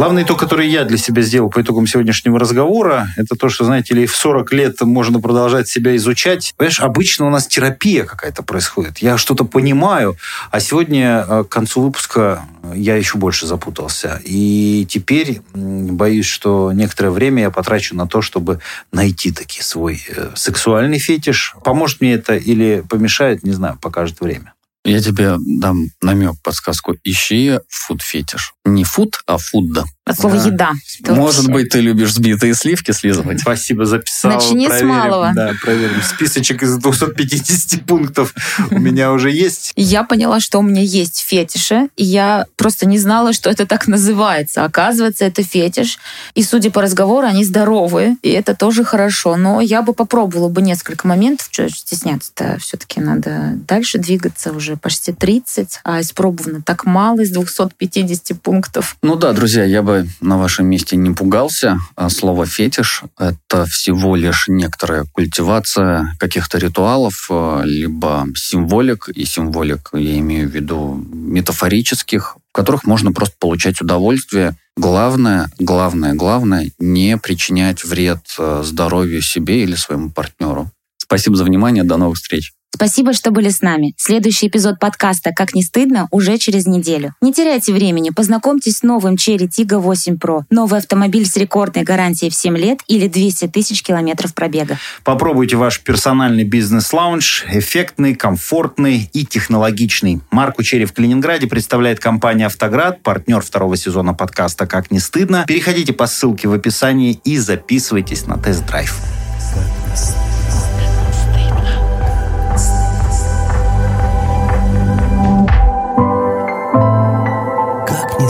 Главный 0.01 0.23
итог, 0.23 0.41
который 0.41 0.67
я 0.67 0.85
для 0.85 0.97
себя 0.97 1.21
сделал 1.21 1.51
по 1.51 1.61
итогам 1.61 1.87
сегодняшнего 1.87 2.39
разговора, 2.39 3.09
это 3.19 3.37
то, 3.37 3.51
что, 3.51 3.67
знаете 3.67 3.93
ли, 3.93 4.07
в 4.07 4.17
40 4.17 4.51
лет 4.55 4.81
можно 4.81 5.21
продолжать 5.21 5.69
себя 5.69 5.95
изучать. 5.97 6.55
Понимаешь, 6.57 6.81
обычно 6.81 7.27
у 7.27 7.29
нас 7.29 7.47
терапия 7.47 8.05
какая-то 8.05 8.43
происходит. 8.43 9.01
Я 9.01 9.19
что-то 9.19 9.45
понимаю, 9.45 10.17
а 10.51 10.61
сегодня 10.61 11.27
э, 11.29 11.45
к 11.45 11.51
концу 11.51 11.83
выпуска 11.83 12.47
я 12.75 12.97
еще 12.97 13.19
больше 13.19 13.47
запутался. 13.47 14.23
И 14.25 14.87
теперь 14.89 15.43
боюсь, 15.53 16.25
что 16.25 16.73
некоторое 16.73 17.11
время 17.11 17.43
я 17.43 17.51
потрачу 17.51 17.95
на 17.95 18.07
то, 18.09 18.23
чтобы 18.23 18.61
найти 18.93 19.33
таки 19.33 19.61
свой 19.61 20.03
э, 20.09 20.31
сексуальный 20.35 20.99
фетиш. 20.99 21.55
Поможет 21.63 22.01
мне 22.01 22.15
это 22.15 22.37
или 22.37 22.83
помешает, 22.89 23.43
не 23.43 23.53
знаю, 23.53 23.77
покажет 23.79 24.23
время. 24.23 24.55
Я 24.90 25.00
тебе 25.00 25.37
дам 25.38 25.87
намек, 26.03 26.35
подсказку. 26.42 26.96
Ищи 27.05 27.61
фуд-фетиш. 27.68 28.55
Не 28.64 28.83
фуд, 28.83 29.20
а 29.24 29.38
фуд. 29.38 29.66
От 30.11 30.18
слова 30.20 30.37
Да. 30.37 30.46
еда. 30.46 30.70
Это 31.01 31.14
Может 31.14 31.38
вообще. 31.46 31.53
быть, 31.53 31.68
ты 31.70 31.81
любишь 31.81 32.14
сбитые 32.14 32.55
сливки 32.55 32.90
слизывать? 32.92 33.40
Спасибо, 33.40 33.85
записал. 33.87 34.33
Начни 34.33 34.66
с 34.66 34.68
проверим. 34.68 34.88
малого. 34.88 35.33
Да, 35.35 35.53
проверим. 35.62 36.03
Списочек 36.03 36.62
из 36.62 36.77
250 36.77 37.85
пунктов 37.87 38.35
у 38.70 38.79
меня 38.79 39.12
уже 39.12 39.31
есть. 39.31 39.73
Я 39.77 40.05
поняла, 40.05 40.40
что 40.40 40.59
у 40.59 40.62
меня 40.62 40.83
есть 40.83 41.20
фетиши, 41.27 41.88
и 41.96 42.05
я 42.05 42.46
просто 42.57 42.87
не 42.87 42.99
знала, 42.99 43.33
что 43.33 43.51
это 43.51 43.66
так 43.66 43.87
называется. 43.88 44.64
Оказывается, 44.64 45.25
это 45.25 45.42
фетиш. 45.42 45.99
И, 46.35 46.42
судя 46.42 46.70
по 46.70 46.83
разговору, 46.83 47.27
они 47.27 47.44
здоровые, 47.44 48.16
и 48.23 48.31
это 48.31 48.55
тоже 48.55 48.85
хорошо. 48.85 49.37
Но 49.37 49.61
я 49.61 49.83
бы 49.83 49.92
попробовала 49.94 50.49
бы 50.49 50.62
несколько 50.62 51.07
моментов. 51.07 51.49
Что 51.51 51.68
стесняться-то? 51.68 52.59
Все-таки 52.61 53.01
надо 53.01 53.55
дальше 53.68 53.99
двигаться. 53.99 54.53
Уже 54.53 54.77
почти 54.77 55.12
30, 55.12 55.81
а 55.85 56.01
испробовано 56.01 56.62
так 56.62 56.85
мало 56.85 57.20
из 57.20 57.31
250 57.31 58.40
пунктов. 58.40 58.96
Ну 59.03 59.16
да, 59.16 59.33
друзья, 59.33 59.64
я 59.64 59.83
бы 59.83 60.00
на 60.21 60.39
вашем 60.39 60.67
месте 60.67 60.97
не 60.97 61.11
пугался. 61.11 61.79
А 61.97 62.11
Слово 62.11 62.47
«фетиш»— 62.47 63.03
это 63.19 63.65
всего 63.67 64.17
лишь 64.17 64.47
некоторая 64.49 65.05
культивация 65.13 66.17
каких-то 66.19 66.59
ритуалов, 66.59 67.27
э, 67.31 67.63
либо 67.65 68.27
символик, 68.35 69.09
и 69.09 69.25
символик 69.25 69.91
я 69.93 70.19
имею 70.19 70.49
в 70.49 70.53
виду 70.53 71.05
метафорических, 71.13 72.37
в 72.51 72.53
которых 72.53 72.85
можно 72.85 73.13
просто 73.13 73.37
получать 73.39 73.81
удовольствие. 73.81 74.57
Главное, 74.77 75.51
главное, 75.59 76.15
главное— 76.15 76.71
не 76.79 77.17
причинять 77.17 77.85
вред 77.85 78.21
э, 78.39 78.63
здоровью 78.65 79.23
себе 79.23 79.63
или 79.63 79.75
своему 79.75 80.11
партнеру. 80.11 80.71
Спасибо 80.97 81.37
за 81.37 81.45
внимание, 81.45 81.85
до 81.85 81.97
новых 81.97 82.17
встреч. 82.17 82.53
Спасибо, 82.73 83.13
что 83.13 83.31
были 83.31 83.51
с 83.51 83.61
нами. 83.61 83.95
Следующий 83.97 84.47
эпизод 84.47 84.79
подкаста 84.79 85.33
«Как 85.33 85.55
не 85.55 85.63
стыдно» 85.63 86.09
уже 86.11 86.39
через 86.39 86.67
неделю. 86.67 87.15
Не 87.21 87.33
теряйте 87.33 87.73
времени, 87.73 88.11
познакомьтесь 88.11 88.79
с 88.79 88.83
новым 88.83 89.15
Cherry 89.15 89.49
Tiggo 89.49 89.79
8 89.79 90.17
Pro. 90.17 90.43
Новый 90.51 90.79
автомобиль 90.79 91.27
с 91.27 91.37
рекордной 91.37 91.83
гарантией 91.83 92.31
в 92.31 92.35
7 92.35 92.57
лет 92.57 92.79
или 92.87 93.09
200 93.09 93.49
тысяч 93.49 93.83
километров 93.83 94.35
пробега. 94.35 94.79
Попробуйте 95.05 95.57
ваш 95.57 95.81
персональный 95.81 96.45
бизнес-лаунж. 96.45 97.45
Эффектный, 97.51 98.15
комфортный 98.15 99.11
и 99.13 99.27
технологичный. 99.27 100.21
Марку 100.31 100.63
Черри 100.63 100.85
в 100.85 100.93
Калининграде 100.93 101.49
представляет 101.49 102.01
компания 102.01 102.47
«Автоград», 102.47 103.03
партнер 103.03 103.43
второго 103.43 103.77
сезона 103.77 104.15
подкаста 104.15 104.67
«Как 104.67 104.91
не 104.91 105.01
стыдно». 105.01 105.45
Переходите 105.47 105.93
по 105.93 106.07
ссылке 106.07 106.49
в 106.49 106.53
описании 106.53 107.21
и 107.25 107.37
записывайтесь 107.37 108.27
на 108.27 108.39
тест-драйв. 108.39 108.97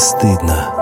Стыдно. 0.00 0.79